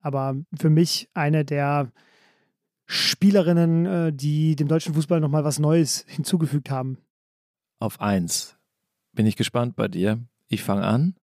[0.00, 1.92] Aber für mich eine der
[2.86, 6.98] Spielerinnen, äh, die dem deutschen Fußball nochmal was Neues hinzugefügt haben.
[7.78, 8.56] Auf eins
[9.12, 10.18] bin ich gespannt bei dir.
[10.48, 11.14] Ich fange an.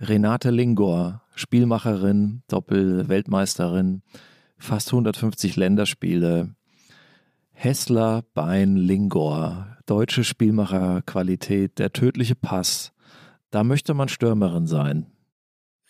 [0.00, 4.02] Renate Lingor, Spielmacherin, Doppel-Weltmeisterin,
[4.58, 6.54] fast 150 Länderspiele.
[7.52, 12.92] Hessler, Bein, Lingor, deutsche Spielmacherqualität, der tödliche Pass.
[13.50, 15.06] Da möchte man Stürmerin sein.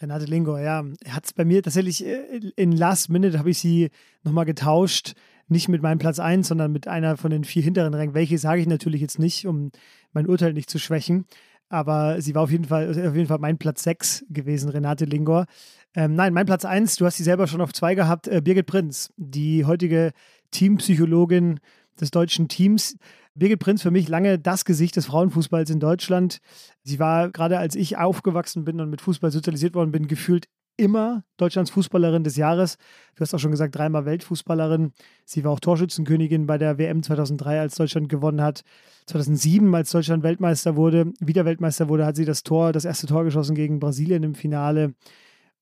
[0.01, 0.84] Renate Lingor, ja.
[1.09, 3.90] Hat es bei mir tatsächlich äh, in Last Minute habe ich sie
[4.22, 5.14] nochmal getauscht.
[5.49, 8.14] Nicht mit meinem Platz 1, sondern mit einer von den vier hinteren Rängen.
[8.14, 9.70] Welche sage ich natürlich jetzt nicht, um
[10.12, 11.24] mein Urteil nicht zu schwächen.
[11.68, 15.46] Aber sie war auf jeden Fall, auf jeden Fall mein Platz 6 gewesen, Renate Lingor.
[15.94, 18.66] Ähm, nein, mein Platz 1, du hast sie selber schon auf 2 gehabt, äh, Birgit
[18.66, 20.12] Prinz, die heutige
[20.50, 21.60] Teampsychologin
[22.00, 22.96] des deutschen Teams.
[23.34, 26.38] Birgit Prinz für mich lange das Gesicht des Frauenfußballs in Deutschland.
[26.82, 30.46] Sie war gerade als ich aufgewachsen bin und mit Fußball sozialisiert worden bin, gefühlt
[30.79, 32.79] immer Deutschlands Fußballerin des Jahres.
[33.16, 34.93] Du hast auch schon gesagt, dreimal Weltfußballerin.
[35.24, 38.62] Sie war auch Torschützenkönigin bei der WM 2003, als Deutschland gewonnen hat.
[39.07, 43.24] 2007, als Deutschland Weltmeister wurde, wieder Weltmeister wurde, hat sie das Tor, das erste Tor
[43.24, 44.95] geschossen gegen Brasilien im Finale.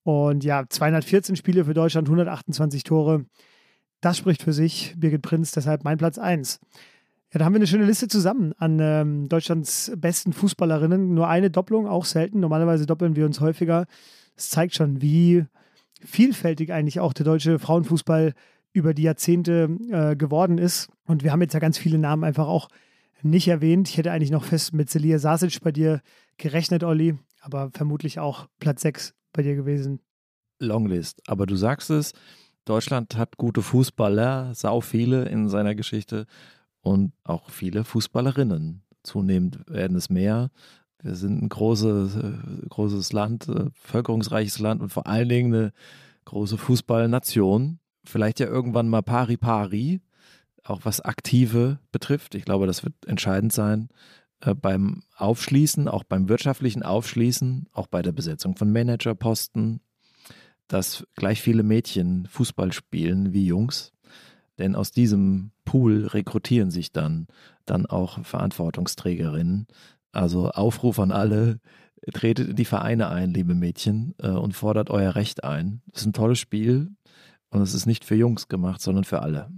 [0.03, 3.25] Und ja, 214 Spiele für Deutschland, 128 Tore.
[4.01, 4.95] Das spricht für sich.
[4.97, 6.61] Birgit Prinz, deshalb mein Platz 1.
[7.33, 11.13] Ja, da haben wir eine schöne Liste zusammen an ähm, Deutschlands besten Fußballerinnen.
[11.13, 12.39] Nur eine Doppelung, auch selten.
[12.41, 13.87] Normalerweise doppeln wir uns häufiger.
[14.37, 15.45] Es zeigt schon, wie
[16.05, 18.35] vielfältig eigentlich auch der deutsche Frauenfußball
[18.73, 20.89] über die Jahrzehnte äh, geworden ist.
[21.07, 22.69] Und wir haben jetzt ja ganz viele Namen einfach auch
[23.23, 23.89] nicht erwähnt.
[23.89, 26.03] Ich hätte eigentlich noch fest mit Celia Sasic bei dir
[26.37, 30.01] gerechnet, Olli, aber vermutlich auch Platz 6 bei dir gewesen.
[30.59, 31.23] Longlist.
[31.27, 32.13] Aber du sagst es,
[32.65, 36.27] Deutschland hat gute Fußballer, sau viele in seiner Geschichte
[36.81, 38.83] und auch viele Fußballerinnen.
[39.03, 40.51] Zunehmend werden es mehr.
[41.07, 42.33] Wir sind ein großes, äh,
[42.69, 45.73] großes Land, äh, bevölkerungsreiches Land und vor allen Dingen eine
[46.25, 47.79] große Fußballnation.
[48.05, 50.01] Vielleicht ja irgendwann mal pari pari,
[50.65, 52.35] auch was Aktive betrifft.
[52.35, 53.89] Ich glaube, das wird entscheidend sein
[54.41, 59.81] äh, beim Aufschließen, auch beim wirtschaftlichen Aufschließen, auch bei der Besetzung von Managerposten,
[60.67, 63.93] dass gleich viele Mädchen Fußball spielen wie Jungs.
[64.59, 67.29] Denn aus diesem Pool rekrutieren sich dann,
[67.65, 69.69] dann auch Verantwortungsträgerinnen.
[70.13, 71.61] Also Aufruf an alle,
[72.13, 75.83] tretet in die Vereine ein, liebe Mädchen, äh, und fordert euer Recht ein.
[75.89, 76.91] Das ist ein tolles Spiel
[77.51, 79.51] und es ist nicht für Jungs gemacht, sondern für alle.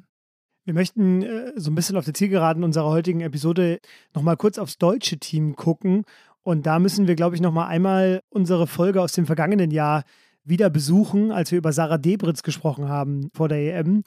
[0.64, 3.78] Wir möchten äh, so ein bisschen auf der Zielgeraden unserer heutigen Episode
[4.14, 6.05] nochmal kurz aufs deutsche Team gucken.
[6.42, 10.05] Und da müssen wir, glaube ich, nochmal einmal unsere Folge aus dem vergangenen Jahr
[10.44, 14.03] wieder besuchen, als wir über Sarah Debritz gesprochen haben vor der EM.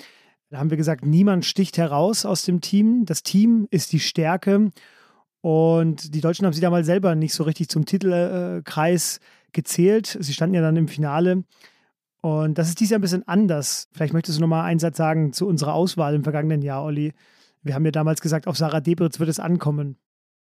[0.49, 3.05] Da haben wir gesagt, niemand sticht heraus aus dem Team.
[3.05, 4.71] Das Team ist die Stärke.
[5.41, 9.19] Und die Deutschen haben sie damals selber nicht so richtig zum Titelkreis
[9.51, 10.17] gezählt.
[10.19, 11.43] Sie standen ja dann im Finale.
[12.21, 13.87] Und das ist dieses Jahr ein bisschen anders.
[13.91, 17.13] Vielleicht möchtest du nochmal einen Satz sagen zu unserer Auswahl im vergangenen Jahr, Olli.
[17.63, 19.97] Wir haben ja damals gesagt, auf Sarah Debritz wird es ankommen.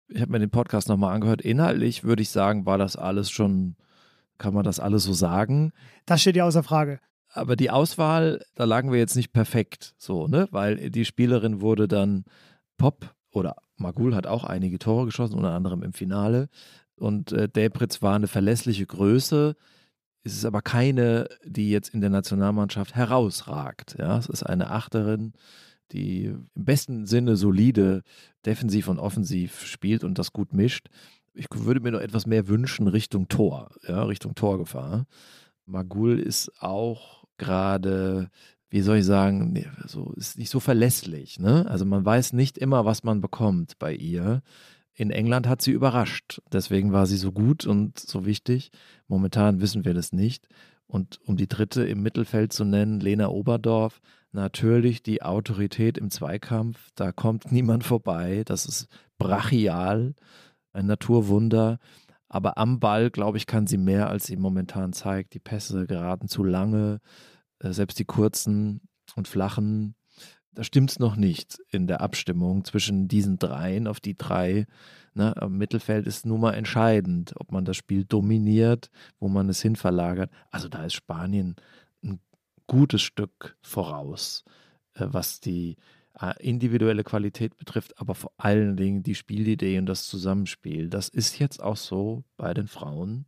[0.08, 1.40] Ich habe mir den Podcast nochmal angehört.
[1.40, 3.76] Inhaltlich würde ich sagen, war das alles schon,
[4.38, 5.72] kann man das alles so sagen?
[6.06, 6.98] Das steht ja außer Frage.
[7.32, 10.48] Aber die Auswahl, da lagen wir jetzt nicht perfekt, so, ne?
[10.50, 12.24] Weil die Spielerin wurde dann
[12.76, 16.48] Pop oder Magul hat auch einige Tore geschossen, unter anderem im Finale.
[16.96, 19.56] Und äh, Debritz war eine verlässliche Größe.
[20.22, 23.96] Es ist aber keine, die jetzt in der Nationalmannschaft herausragt.
[23.98, 25.32] Ja, es ist eine Achterin,
[25.92, 28.02] die im besten Sinne solide
[28.44, 30.88] defensiv und offensiv spielt und das gut mischt.
[31.32, 35.06] Ich würde mir noch etwas mehr wünschen Richtung Tor, ja, Richtung Torgefahr.
[35.64, 38.30] Magul ist auch gerade
[38.70, 41.38] wie soll ich sagen, so, ist nicht so verlässlich.
[41.38, 41.66] Ne?
[41.68, 44.42] Also man weiß nicht immer, was man bekommt bei ihr
[45.00, 46.42] in England hat sie überrascht.
[46.52, 48.70] Deswegen war sie so gut und so wichtig.
[49.08, 50.46] Momentan wissen wir das nicht.
[50.86, 54.02] Und um die dritte im Mittelfeld zu nennen, Lena Oberdorf,
[54.32, 56.90] natürlich die Autorität im Zweikampf.
[56.96, 58.42] Da kommt niemand vorbei.
[58.44, 60.14] Das ist brachial,
[60.74, 61.78] ein Naturwunder.
[62.28, 65.32] Aber am Ball, glaube ich, kann sie mehr, als sie momentan zeigt.
[65.32, 67.00] Die Pässe geraten zu lange,
[67.60, 68.80] selbst die kurzen
[69.16, 69.94] und flachen.
[70.52, 74.66] Da stimmt es noch nicht in der Abstimmung zwischen diesen dreien auf die drei.
[75.14, 79.62] Ne, Im Mittelfeld ist nun mal entscheidend, ob man das Spiel dominiert, wo man es
[79.62, 80.30] hin verlagert.
[80.50, 81.56] Also da ist Spanien
[82.02, 82.20] ein
[82.66, 84.44] gutes Stück voraus,
[84.94, 85.76] äh, was die
[86.20, 90.88] äh, individuelle Qualität betrifft, aber vor allen Dingen die Spielidee und das Zusammenspiel.
[90.88, 93.26] Das ist jetzt auch so bei den Frauen.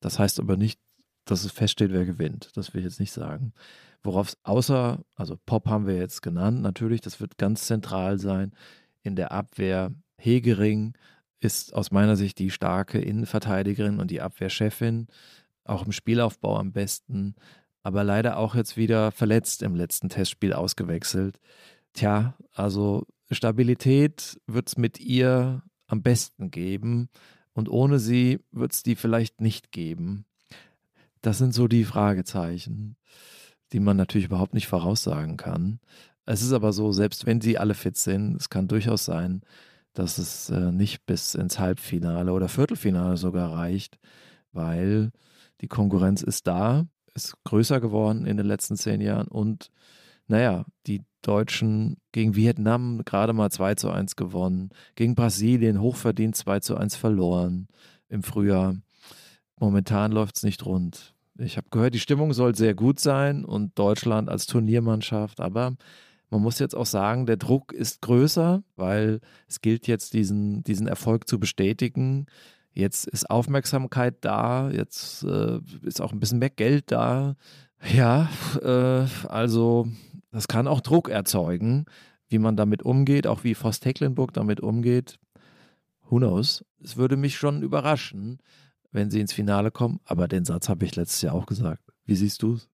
[0.00, 0.80] Das heißt aber nicht,
[1.24, 2.50] dass es feststeht, wer gewinnt.
[2.54, 3.52] Das will ich jetzt nicht sagen.
[4.02, 8.52] Worauf es außer, also Pop haben wir jetzt genannt, natürlich, das wird ganz zentral sein
[9.02, 9.92] in der Abwehr.
[10.18, 10.94] Hegering
[11.40, 15.08] ist aus meiner Sicht die starke Innenverteidigerin und die Abwehrchefin,
[15.64, 17.34] auch im Spielaufbau am besten,
[17.82, 21.38] aber leider auch jetzt wieder verletzt im letzten Testspiel ausgewechselt.
[21.92, 27.08] Tja, also Stabilität wird es mit ihr am besten geben
[27.52, 30.26] und ohne sie wird es die vielleicht nicht geben.
[31.24, 32.96] Das sind so die Fragezeichen,
[33.72, 35.80] die man natürlich überhaupt nicht voraussagen kann.
[36.26, 39.40] Es ist aber so, selbst wenn sie alle fit sind, es kann durchaus sein,
[39.94, 43.98] dass es äh, nicht bis ins Halbfinale oder Viertelfinale sogar reicht,
[44.52, 45.12] weil
[45.62, 49.70] die Konkurrenz ist da, ist größer geworden in den letzten zehn Jahren und
[50.26, 56.60] naja, die Deutschen gegen Vietnam gerade mal 2 zu 1 gewonnen, gegen Brasilien hochverdient 2
[56.60, 57.68] zu 1 verloren
[58.10, 58.76] im Frühjahr.
[59.58, 61.13] Momentan läuft es nicht rund.
[61.38, 65.76] Ich habe gehört, die Stimmung soll sehr gut sein und Deutschland als Turniermannschaft, aber
[66.30, 70.86] man muss jetzt auch sagen, der Druck ist größer, weil es gilt jetzt, diesen, diesen
[70.86, 72.26] Erfolg zu bestätigen.
[72.72, 77.36] Jetzt ist Aufmerksamkeit da, jetzt äh, ist auch ein bisschen mehr Geld da.
[77.92, 78.28] Ja,
[78.62, 79.86] äh, also
[80.32, 81.84] das kann auch Druck erzeugen,
[82.28, 85.18] wie man damit umgeht, auch wie Forst Tecklenburg damit umgeht.
[86.08, 86.64] Who knows?
[86.82, 88.38] Es würde mich schon überraschen,
[88.94, 91.82] wenn sie ins Finale kommen, aber den Satz habe ich letztes Jahr auch gesagt.
[92.06, 92.68] Wie siehst du es?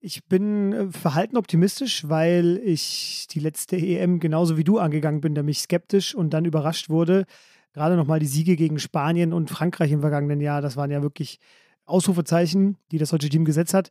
[0.00, 5.32] Ich bin äh, verhalten optimistisch, weil ich die letzte EM genauso wie du angegangen bin,
[5.32, 7.24] nämlich skeptisch und dann überrascht wurde.
[7.72, 11.40] Gerade nochmal die Siege gegen Spanien und Frankreich im vergangenen Jahr, das waren ja wirklich
[11.84, 13.88] Ausrufezeichen, die das deutsche Team gesetzt hat.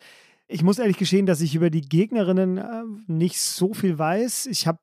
[0.48, 4.46] Ich muss ehrlich gestehen, dass ich über die Gegnerinnen äh, nicht so viel weiß.
[4.46, 4.80] Ich habe,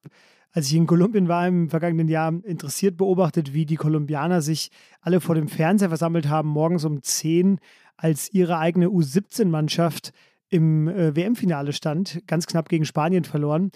[0.54, 5.20] als ich in Kolumbien war im vergangenen Jahr, interessiert beobachtet, wie die Kolumbianer sich alle
[5.20, 7.58] vor dem Fernseher versammelt haben, morgens um 10,
[7.96, 10.12] als ihre eigene U17-Mannschaft
[10.50, 13.72] im äh, WM-Finale stand, ganz knapp gegen Spanien verloren.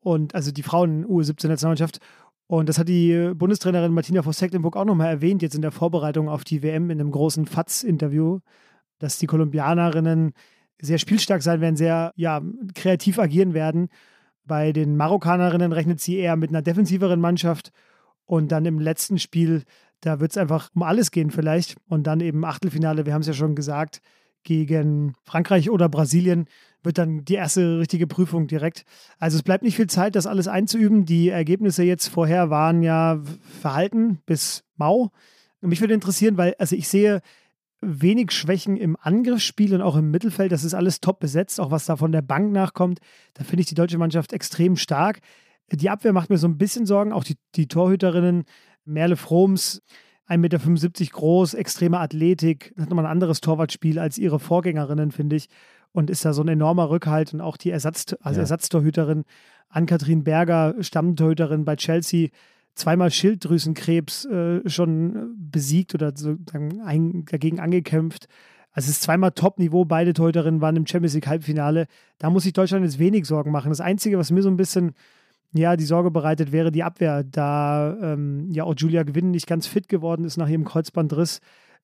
[0.00, 2.00] Und also die Frauen-U17-Nationalmannschaft.
[2.48, 6.28] Und das hat die äh, Bundestrainerin Martina Voss-Tecklenburg auch nochmal erwähnt, jetzt in der Vorbereitung
[6.28, 8.40] auf die WM in einem großen FATS-Interview,
[8.98, 10.32] dass die Kolumbianerinnen
[10.82, 12.42] sehr spielstark sein werden, sehr ja,
[12.74, 13.90] kreativ agieren werden.
[14.46, 17.72] Bei den Marokkanerinnen rechnet sie eher mit einer defensiveren Mannschaft.
[18.24, 19.64] Und dann im letzten Spiel,
[20.00, 21.76] da wird es einfach um alles gehen vielleicht.
[21.88, 24.00] Und dann eben Achtelfinale, wir haben es ja schon gesagt,
[24.42, 26.46] gegen Frankreich oder Brasilien
[26.82, 28.84] wird dann die erste richtige Prüfung direkt.
[29.18, 31.04] Also es bleibt nicht viel Zeit, das alles einzuüben.
[31.04, 33.20] Die Ergebnisse jetzt vorher waren ja
[33.60, 35.10] verhalten bis mau.
[35.60, 37.22] Mich würde interessieren, weil also ich sehe
[37.86, 40.52] wenig Schwächen im Angriffsspiel und auch im Mittelfeld.
[40.52, 43.00] Das ist alles top besetzt, auch was da von der Bank nachkommt.
[43.34, 45.20] Da finde ich die deutsche Mannschaft extrem stark.
[45.72, 48.44] Die Abwehr macht mir so ein bisschen Sorgen, auch die, die Torhüterinnen.
[48.84, 49.82] Merle Froms,
[50.28, 55.48] 1,75 Meter groß, extreme Athletik, hat nochmal ein anderes Torwartspiel als ihre Vorgängerinnen, finde ich.
[55.92, 58.42] Und ist da so ein enormer Rückhalt und auch die Ersatz, also ja.
[58.42, 59.24] Ersatztorhüterin
[59.68, 62.28] Ann-Kathrin Berger, Stammtorhüterin bei Chelsea,
[62.76, 68.28] zweimal Schilddrüsenkrebs äh, schon besiegt oder sozusagen ein, dagegen angekämpft.
[68.72, 69.86] Also es ist zweimal Top-Niveau.
[69.86, 71.86] Beide Torhüterinnen waren im Champions League Halbfinale.
[72.18, 73.70] Da muss sich Deutschland jetzt wenig Sorgen machen.
[73.70, 74.92] Das Einzige, was mir so ein bisschen
[75.52, 77.24] ja, die Sorge bereitet, wäre die Abwehr.
[77.24, 81.40] Da ähm, ja auch Julia Gewinn nicht ganz fit geworden ist nach ihrem Kreuzbandriss,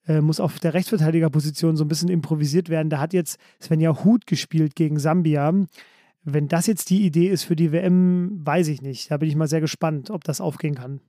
[0.06, 2.90] äh, muss auf der Rechtsverteidigerposition so ein bisschen improvisiert werden.
[2.90, 5.54] Da hat jetzt Svenja Huth gespielt gegen Sambia.
[6.24, 9.10] Wenn das jetzt die Idee ist für die WM, weiß ich nicht.
[9.10, 11.00] Da bin ich mal sehr gespannt, ob das aufgehen kann.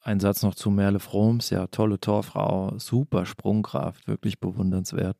[0.00, 5.16] Ein Satz noch zu Merle Froms, ja, tolle Torfrau, super Sprungkraft, wirklich bewundernswert.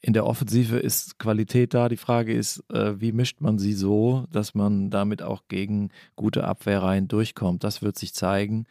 [0.00, 1.88] In der Offensive ist Qualität da.
[1.88, 6.44] Die Frage ist, äh, wie mischt man sie so, dass man damit auch gegen gute
[6.44, 7.64] Abwehrreihen durchkommt?
[7.64, 8.66] Das wird sich zeigen.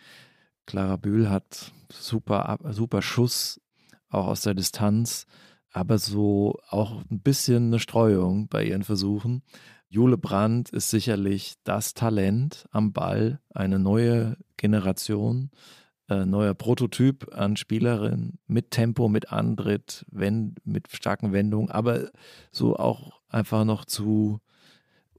[0.65, 3.59] Clara Bühl hat super, super Schuss,
[4.09, 5.25] auch aus der Distanz,
[5.71, 9.43] aber so auch ein bisschen eine Streuung bei ihren Versuchen.
[9.89, 15.49] Jule Brandt ist sicherlich das Talent am Ball, eine neue Generation.
[16.09, 22.11] äh, neuer Prototyp an Spielerin mit Tempo, mit Antritt, wenn, mit starken Wendungen, aber
[22.51, 24.39] so auch einfach noch zu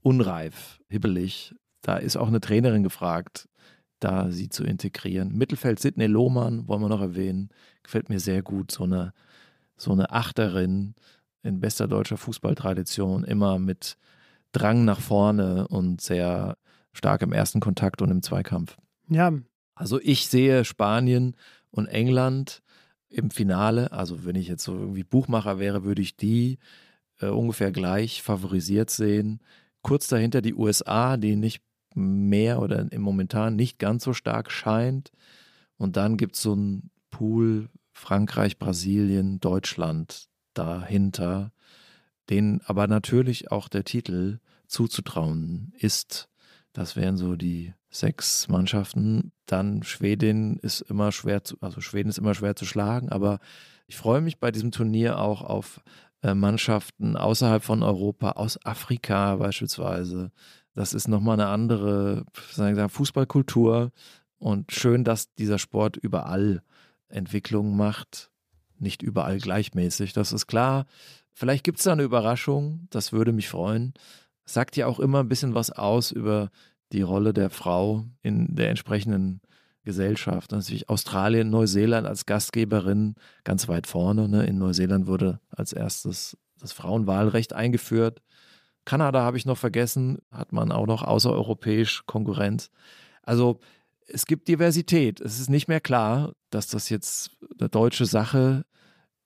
[0.01, 1.55] unreif, hibbelig.
[1.81, 3.47] Da ist auch eine Trainerin gefragt,
[3.99, 5.35] da sie zu integrieren.
[5.37, 7.49] Mittelfeld Sidney Lohmann wollen wir noch erwähnen.
[7.83, 8.71] Gefällt mir sehr gut.
[8.71, 9.13] So eine,
[9.77, 10.95] so eine Achterin
[11.43, 13.97] in bester deutscher Fußballtradition, immer mit
[14.51, 16.57] Drang nach vorne und sehr
[16.93, 18.77] stark im ersten Kontakt und im Zweikampf.
[19.09, 19.33] Ja.
[19.75, 21.35] Also ich sehe Spanien
[21.71, 22.61] und England
[23.09, 23.91] im Finale.
[23.91, 26.59] Also wenn ich jetzt so irgendwie Buchmacher wäre, würde ich die
[27.19, 29.39] äh, ungefähr gleich favorisiert sehen.
[29.81, 31.63] Kurz dahinter die USA, die nicht
[31.95, 35.11] mehr oder im Momentan nicht ganz so stark scheint.
[35.77, 41.51] Und dann gibt es so einen Pool Frankreich, Brasilien, Deutschland dahinter,
[42.29, 46.29] denen aber natürlich auch der Titel zuzutrauen ist.
[46.73, 49.31] Das wären so die sechs Mannschaften.
[49.45, 53.39] Dann Schweden ist immer schwer zu, also Schweden ist immer schwer zu schlagen, aber
[53.87, 55.81] ich freue mich bei diesem Turnier auch auf
[56.21, 60.31] äh, Mannschaften außerhalb von Europa, aus Afrika beispielsweise.
[60.75, 63.91] Das ist nochmal eine andere Fußballkultur
[64.37, 66.61] und schön, dass dieser Sport überall
[67.09, 68.29] Entwicklungen macht,
[68.77, 70.85] nicht überall gleichmäßig, das ist klar.
[71.39, 73.93] Vielleicht gibt es da eine Überraschung, das würde mich freuen.
[74.43, 76.49] Sagt ja auch immer ein bisschen was aus über
[76.91, 79.39] die Rolle der Frau in der entsprechenden
[79.85, 80.51] Gesellschaft.
[80.51, 83.15] Natürlich Australien, Neuseeland als Gastgeberin
[83.45, 84.27] ganz weit vorne.
[84.27, 84.47] Ne?
[84.47, 88.21] In Neuseeland wurde als erstes das Frauenwahlrecht eingeführt.
[88.83, 92.69] Kanada habe ich noch vergessen, hat man auch noch außereuropäisch Konkurrenz.
[93.23, 93.61] Also
[94.07, 95.21] es gibt Diversität.
[95.21, 98.78] Es ist nicht mehr klar, dass das jetzt eine deutsche Sache ist,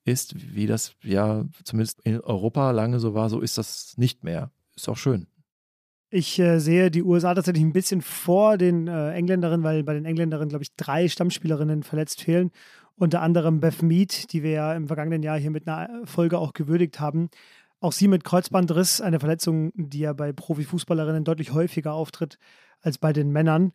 [0.05, 3.29] wie das ja zumindest in Europa lange so war.
[3.29, 4.51] So ist das nicht mehr.
[4.75, 5.27] Ist auch schön.
[6.09, 10.05] Ich äh, sehe die USA tatsächlich ein bisschen vor den äh, Engländerinnen, weil bei den
[10.05, 12.51] Engländerinnen, glaube ich, drei Stammspielerinnen verletzt fehlen.
[12.95, 16.53] Unter anderem Beth Mead, die wir ja im vergangenen Jahr hier mit einer Folge auch
[16.53, 17.29] gewürdigt haben.
[17.79, 22.37] Auch sie mit Kreuzbandriss, eine Verletzung, die ja bei Profifußballerinnen deutlich häufiger auftritt
[22.81, 23.73] als bei den Männern.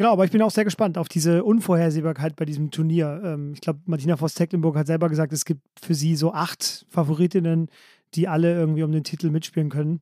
[0.00, 3.20] Genau, aber ich bin auch sehr gespannt auf diese Unvorhersehbarkeit bei diesem Turnier.
[3.22, 7.68] Ähm, ich glaube, Martina Voss-Tecklenburg hat selber gesagt, es gibt für sie so acht Favoritinnen,
[8.14, 10.00] die alle irgendwie um den Titel mitspielen können.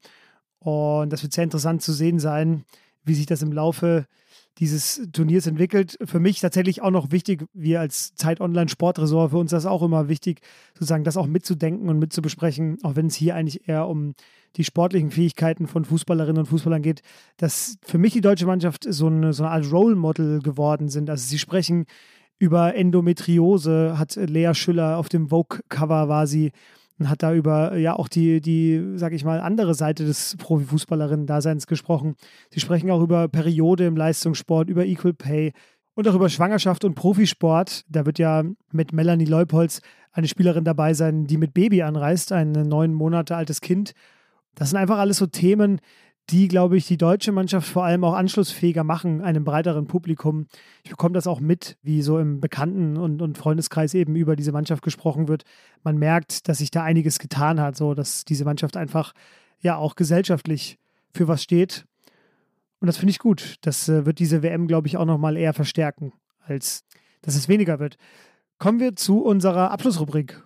[0.60, 2.62] Und das wird sehr interessant zu sehen sein,
[3.02, 4.06] wie sich das im Laufe
[4.58, 5.96] dieses Turniers entwickelt.
[6.04, 9.82] Für mich tatsächlich auch noch wichtig, wir als Zeit Online Sportresort, für uns das auch
[9.82, 10.40] immer wichtig,
[10.74, 14.14] sozusagen das auch mitzudenken und mitzubesprechen, auch wenn es hier eigentlich eher um
[14.56, 17.02] die sportlichen Fähigkeiten von Fußballerinnen und Fußballern geht,
[17.36, 21.10] dass für mich die deutsche Mannschaft so eine, so eine Art Role Model geworden sind.
[21.10, 21.84] Also sie sprechen
[22.38, 26.52] über Endometriose, hat Lea Schüller auf dem Vogue-Cover war sie
[26.98, 31.66] und hat da über ja auch die, die, sag ich mal, andere Seite des Profifußballerinnen-Daseins
[31.66, 32.16] gesprochen.
[32.50, 35.52] Sie sprechen auch über Periode im Leistungssport, über Equal Pay
[35.94, 37.84] und auch über Schwangerschaft und Profisport.
[37.88, 38.42] Da wird ja
[38.72, 39.80] mit Melanie Leupolz
[40.12, 43.92] eine Spielerin dabei sein, die mit Baby anreist, ein neun Monate altes Kind.
[44.54, 45.80] Das sind einfach alles so Themen,
[46.30, 50.46] die, glaube ich, die deutsche Mannschaft vor allem auch anschlussfähiger machen, einem breiteren Publikum.
[50.84, 54.52] Ich bekomme das auch mit, wie so im Bekannten- und, und Freundeskreis eben über diese
[54.52, 55.44] Mannschaft gesprochen wird.
[55.82, 59.12] Man merkt, dass sich da einiges getan hat, so dass diese Mannschaft einfach
[59.60, 60.78] ja auch gesellschaftlich
[61.14, 61.86] für was steht.
[62.80, 63.56] Und das finde ich gut.
[63.62, 66.84] Das äh, wird diese WM, glaube ich, auch nochmal eher verstärken, als
[67.22, 67.96] dass es weniger wird.
[68.58, 70.42] Kommen wir zu unserer Abschlussrubrik.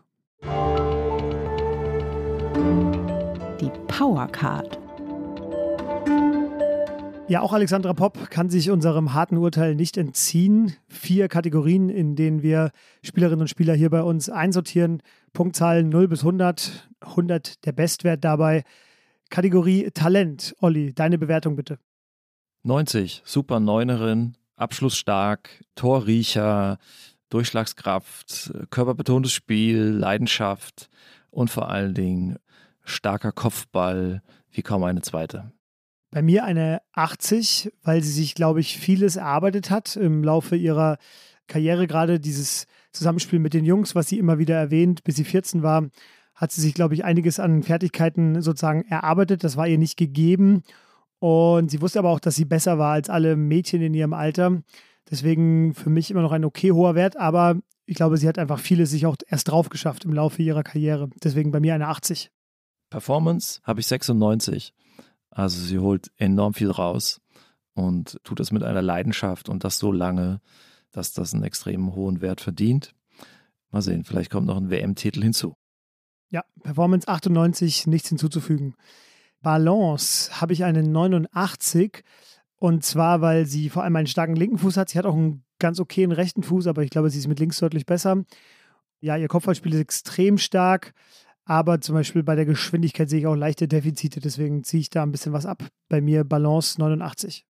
[3.61, 4.82] Die Powercard.
[7.29, 10.75] Ja, auch Alexandra Popp kann sich unserem harten Urteil nicht entziehen.
[10.89, 15.03] Vier Kategorien, in denen wir Spielerinnen und Spieler hier bei uns einsortieren.
[15.33, 16.91] Punktzahlen 0 bis 100.
[17.01, 18.65] 100 der Bestwert dabei.
[19.31, 20.55] Kategorie Talent.
[20.61, 21.79] Olli, deine Bewertung bitte.
[22.65, 26.79] 90, super Neunerin, abschlussstark, Torriecher,
[27.31, 30.91] Durchschlagskraft, körperbetontes Spiel, Leidenschaft
[31.31, 32.37] und vor allen Dingen
[32.85, 35.51] starker Kopfball wie kaum eine zweite.
[36.13, 40.99] Bei mir eine 80, weil sie sich, glaube ich, vieles erarbeitet hat im Laufe ihrer
[41.47, 41.87] Karriere.
[41.87, 45.89] Gerade dieses Zusammenspiel mit den Jungs, was sie immer wieder erwähnt, bis sie 14 war,
[46.35, 49.43] hat sie sich, glaube ich, einiges an Fertigkeiten sozusagen erarbeitet.
[49.43, 50.65] Das war ihr nicht gegeben.
[51.19, 54.63] Und sie wusste aber auch, dass sie besser war als alle Mädchen in ihrem Alter.
[55.11, 57.57] Deswegen für mich immer noch ein okay hoher Wert, aber
[57.87, 61.09] ich glaube, sie hat einfach vieles sich auch erst drauf geschafft im Laufe ihrer Karriere.
[61.25, 62.31] Deswegen bei mir eine 80.
[62.91, 64.75] Performance habe ich 96.
[65.33, 67.21] Also sie holt enorm viel raus
[67.75, 70.41] und tut das mit einer Leidenschaft und das so lange,
[70.93, 72.95] dass das einen extrem hohen Wert verdient.
[73.71, 75.55] Mal sehen, vielleicht kommt noch ein WM-Titel hinzu.
[76.29, 78.75] Ja, Performance 98, nichts hinzuzufügen.
[79.41, 82.05] Balance habe ich eine 89
[82.57, 84.91] Und zwar, weil sie vor allem einen starken linken Fuß hat.
[84.91, 87.59] Sie hat auch einen ganz okayen rechten Fuß, aber ich glaube, sie ist mit links
[87.59, 88.25] deutlich besser.
[89.01, 90.93] Ja, ihr Kopfballspiel ist extrem stark,
[91.45, 94.21] aber zum Beispiel bei der Geschwindigkeit sehe ich auch leichte Defizite.
[94.21, 95.67] Deswegen ziehe ich da ein bisschen was ab.
[95.89, 97.47] Bei mir Balance 89.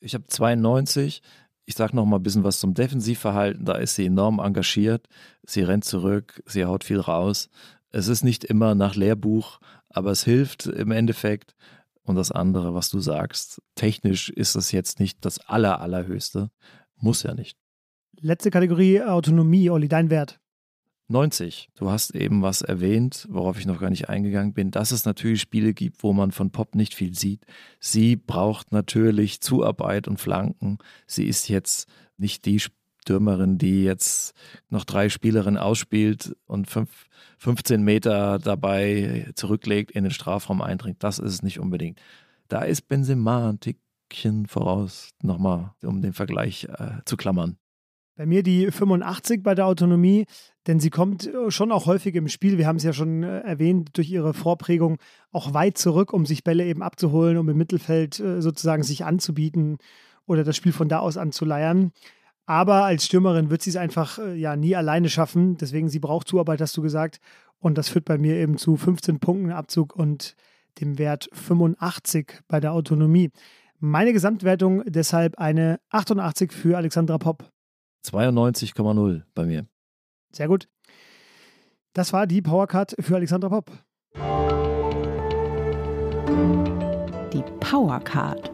[0.00, 1.22] Ich habe 92.
[1.64, 3.64] Ich sage noch mal ein bisschen was zum Defensivverhalten.
[3.64, 5.06] Da ist sie enorm engagiert.
[5.44, 7.48] Sie rennt zurück, sie haut viel raus.
[7.90, 11.54] Es ist nicht immer nach Lehrbuch, aber es hilft im Endeffekt.
[12.02, 16.50] Und das andere, was du sagst, technisch ist es jetzt nicht das aller, allerhöchste.
[16.96, 17.56] Muss ja nicht.
[18.20, 20.41] Letzte Kategorie Autonomie, Olli, dein Wert.
[21.08, 21.70] 90.
[21.74, 25.40] Du hast eben was erwähnt, worauf ich noch gar nicht eingegangen bin, dass es natürlich
[25.40, 27.44] Spiele gibt, wo man von Pop nicht viel sieht.
[27.80, 30.78] Sie braucht natürlich Zuarbeit und Flanken.
[31.06, 32.60] Sie ist jetzt nicht die
[33.02, 34.34] Stürmerin, die jetzt
[34.68, 37.06] noch drei Spielerinnen ausspielt und fünf,
[37.38, 41.02] 15 Meter dabei zurücklegt, in den Strafraum eindringt.
[41.02, 42.00] Das ist es nicht unbedingt.
[42.48, 47.56] Da ist Benzema ein Tickchen voraus, nochmal, um den Vergleich äh, zu klammern.
[48.22, 50.26] Bei mir die 85 bei der Autonomie,
[50.68, 53.40] denn sie kommt äh, schon auch häufig im Spiel, wir haben es ja schon äh,
[53.40, 54.98] erwähnt, durch ihre Vorprägung
[55.32, 59.78] auch weit zurück, um sich Bälle eben abzuholen, um im Mittelfeld äh, sozusagen sich anzubieten
[60.24, 61.90] oder das Spiel von da aus anzuleiern.
[62.46, 65.56] Aber als Stürmerin wird sie es einfach ja nie alleine schaffen.
[65.56, 67.18] Deswegen, sie braucht Zuarbeit, hast du gesagt.
[67.58, 70.36] Und das führt bei mir eben zu 15 Punkten Abzug und
[70.80, 73.32] dem Wert 85 bei der Autonomie.
[73.80, 77.50] Meine Gesamtwertung deshalb eine 88 für Alexandra Popp.
[78.04, 79.66] 92,0 bei mir.
[80.32, 80.68] Sehr gut.
[81.92, 83.70] Das war die Powercard für Alexandra Popp.
[87.32, 88.50] Die Powercard.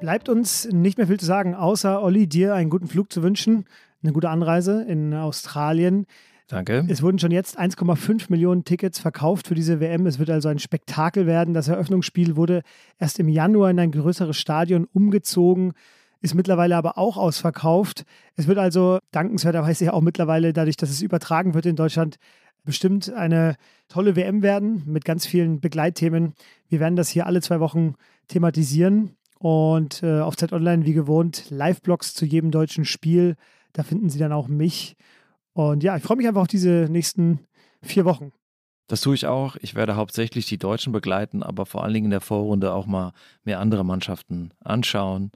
[0.00, 3.66] Bleibt uns nicht mehr viel zu sagen, außer Olli, dir einen guten Flug zu wünschen,
[4.02, 6.06] eine gute Anreise in Australien.
[6.48, 6.84] Danke.
[6.88, 10.06] Es wurden schon jetzt 1,5 Millionen Tickets verkauft für diese WM.
[10.06, 11.54] Es wird also ein Spektakel werden.
[11.54, 12.62] Das Eröffnungsspiel wurde
[12.98, 15.74] erst im Januar in ein größeres Stadion umgezogen
[16.20, 18.04] ist mittlerweile aber auch ausverkauft.
[18.36, 22.16] Es wird also dankenswerterweise ja auch mittlerweile, dadurch, dass es übertragen wird in Deutschland,
[22.64, 23.56] bestimmt eine
[23.88, 26.34] tolle WM werden mit ganz vielen Begleitthemen.
[26.68, 27.94] Wir werden das hier alle zwei Wochen
[28.28, 33.36] thematisieren und äh, auf Z Online wie gewohnt Live-Blogs zu jedem deutschen Spiel.
[33.72, 34.96] Da finden Sie dann auch mich.
[35.54, 37.40] Und ja, ich freue mich einfach auf diese nächsten
[37.82, 38.32] vier Wochen.
[38.88, 39.56] Das tue ich auch.
[39.60, 43.12] Ich werde hauptsächlich die Deutschen begleiten, aber vor allen Dingen in der Vorrunde auch mal
[43.44, 45.30] mehr andere Mannschaften anschauen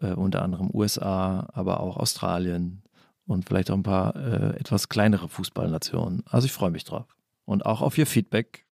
[0.00, 2.82] äh, unter anderem USA, aber auch Australien
[3.26, 6.22] und vielleicht auch ein paar äh, etwas kleinere Fußballnationen.
[6.26, 7.06] Also ich freue mich drauf.
[7.44, 8.66] Und auch auf Ihr Feedback.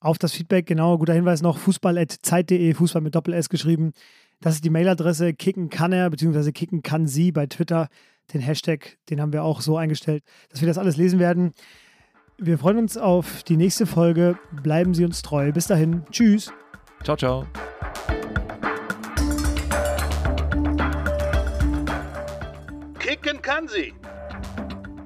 [0.00, 3.92] Auf das Feedback, genau, guter Hinweis noch, fußball.zeit.de, Fußball mit Doppel-S geschrieben.
[4.40, 7.88] Das ist die Mailadresse, kicken kann er, beziehungsweise kicken kann sie bei Twitter.
[8.34, 11.54] Den Hashtag, den haben wir auch so eingestellt, dass wir das alles lesen werden.
[12.38, 14.38] Wir freuen uns auf die nächste Folge.
[14.62, 15.52] Bleiben Sie uns treu.
[15.52, 16.02] Bis dahin.
[16.10, 16.52] Tschüss.
[17.02, 17.46] Ciao, ciao.
[23.16, 23.94] Kicken kann sie.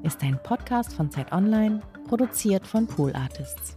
[0.03, 3.77] Ist ein Podcast von Zeit Online, produziert von Pool Artists.